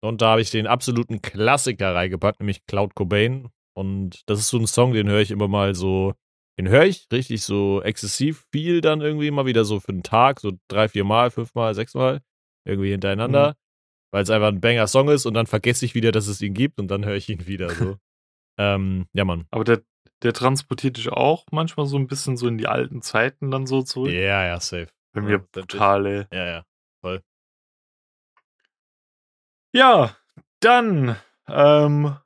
[0.00, 3.48] Und da habe ich den absoluten Klassiker reingepackt, nämlich Cloud Cobain.
[3.74, 6.14] Und das ist so ein Song, den höre ich immer mal so,
[6.58, 10.40] den höre ich richtig so exzessiv viel dann irgendwie mal wieder so für einen Tag,
[10.40, 12.20] so drei, vier Mal, fünf Mal, sechs Mal
[12.66, 13.56] irgendwie hintereinander,
[14.12, 16.78] weil es einfach ein Banger-Song ist und dann vergesse ich wieder, dass es ihn gibt
[16.78, 17.96] und dann höre ich ihn wieder so.
[18.58, 19.46] ähm, ja, Mann.
[19.50, 19.82] Aber der,
[20.22, 23.82] der transportiert dich auch manchmal so ein bisschen so in die alten Zeiten dann so
[23.82, 24.12] zurück.
[24.12, 24.88] Ja, ja, safe.
[25.12, 25.70] Bei Ja, mir tatsächlich.
[25.70, 26.26] brutal, ey.
[26.32, 26.64] Ja, ja.
[29.76, 30.16] Ja,
[30.60, 31.16] dann
[31.48, 32.16] ähm,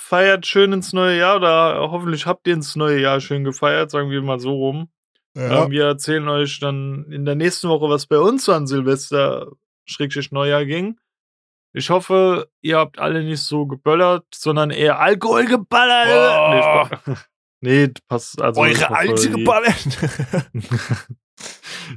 [0.00, 4.10] feiert schön ins neue Jahr oder hoffentlich habt ihr ins neue Jahr schön gefeiert, sagen
[4.10, 4.90] wir mal so rum.
[5.36, 5.64] Ja.
[5.64, 9.52] Ähm, wir erzählen euch dann in der nächsten Woche, was bei uns an Silvester
[9.84, 10.98] Schrägstrich Neujahr ging.
[11.72, 16.90] Ich hoffe, ihr habt alle nicht so geböllert, sondern eher Alkohol geballert.
[17.04, 17.16] Boah.
[17.60, 18.40] Nee, nee, passt.
[18.42, 19.86] Also Eure hoffe, alte geballert.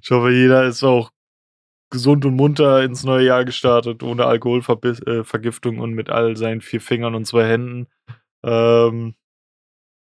[0.02, 1.12] ich hoffe, jeder ist auch
[1.90, 7.16] gesund und munter ins neue Jahr gestartet, ohne Alkoholvergiftung und mit all seinen vier Fingern
[7.16, 7.88] und zwei Händen.
[8.44, 9.16] Ähm,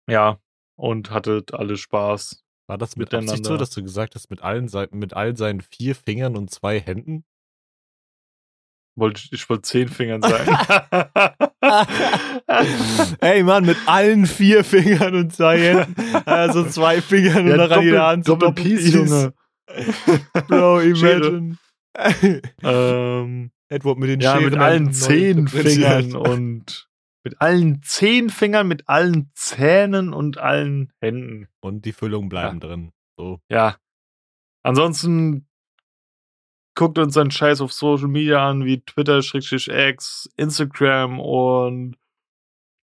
[0.08, 0.38] ja,
[0.76, 2.44] und hattet alle Spaß.
[2.68, 3.58] War das mit Absicht so, Miteinander.
[3.58, 7.24] dass du gesagt hast, mit allen mit all seinen vier Fingern und zwei Händen?
[8.94, 10.54] Wollte, ich wollte zehn Fingern sagen.
[13.20, 15.94] Ey Mann, mit allen vier Fingern und zwei Händen.
[16.26, 18.26] Also zwei Fingern ja, und noch an jeder Hand.
[18.26, 19.32] so Doppel Peace, Junge.
[20.48, 21.56] Bro, imagine.
[22.62, 26.88] ähm, Edward mit den ja, Scheren mit allen zehn Fingern und
[27.24, 31.48] mit allen zehn Fingern, mit allen Zähnen und allen Händen.
[31.60, 32.92] Und die Füllungen bleiben drin.
[33.16, 33.40] So.
[33.48, 33.76] Ja.
[34.62, 35.46] Ansonsten
[36.74, 41.96] guckt uns einen Scheiß auf Social Media an, wie Twitter, X, Instagram und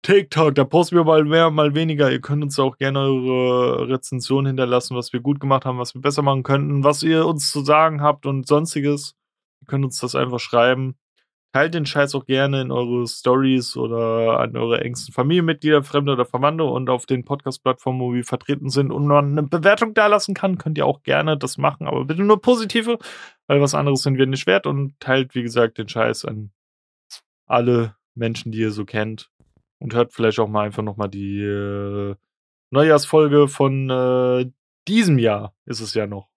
[0.02, 0.56] TikTok.
[0.56, 2.12] Da posten wir mal mehr, mal weniger.
[2.12, 6.02] Ihr könnt uns auch gerne eure Rezension hinterlassen, was wir gut gemacht haben, was wir
[6.02, 9.16] besser machen könnten, was ihr uns zu sagen habt und sonstiges.
[9.62, 10.96] Ihr könnt uns das einfach schreiben.
[11.54, 16.26] Teilt den Scheiß auch gerne in eure Stories oder an eure engsten Familienmitglieder, Fremde oder
[16.26, 20.58] Verwandte und auf den Podcast-Plattformen, wo wir vertreten sind und man eine Bewertung dalassen kann,
[20.58, 23.00] könnt ihr auch gerne das machen, aber bitte nur positive,
[23.48, 26.52] weil was anderes sind wir nicht wert und teilt, wie gesagt, den Scheiß an
[27.48, 29.32] alle Menschen, die ihr so kennt
[29.80, 32.16] und hört vielleicht auch mal einfach nochmal die äh,
[32.72, 34.52] Neujahrsfolge von äh,
[34.88, 36.30] diesem Jahr, ist es ja noch.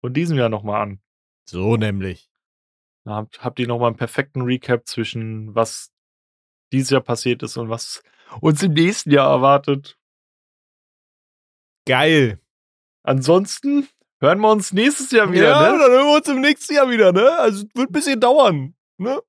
[0.00, 1.00] Von diesem Jahr nochmal an.
[1.48, 2.33] So nämlich.
[3.04, 5.90] Da habt, habt ihr nochmal einen perfekten Recap zwischen was
[6.72, 8.02] dieses Jahr passiert ist und was
[8.40, 9.98] uns im nächsten Jahr erwartet.
[11.86, 12.40] Geil.
[13.02, 13.86] Ansonsten
[14.20, 15.78] hören wir uns nächstes Jahr wieder, ja, ne?
[15.78, 17.30] dann hören wir uns im nächsten Jahr wieder, ne?
[17.38, 18.74] Also es wird ein bisschen dauern.
[18.96, 19.20] Ne?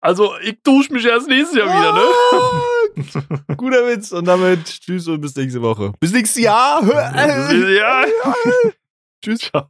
[0.00, 3.46] Also, ich dusche mich erst nächstes Jahr wieder, ne?
[3.56, 4.12] Guter Witz.
[4.12, 5.92] Und damit tschüss und bis nächste Woche.
[5.98, 6.82] Bis nächstes Jahr.
[6.84, 8.04] ja.
[9.24, 9.40] Tschüss.
[9.40, 9.68] Ciao.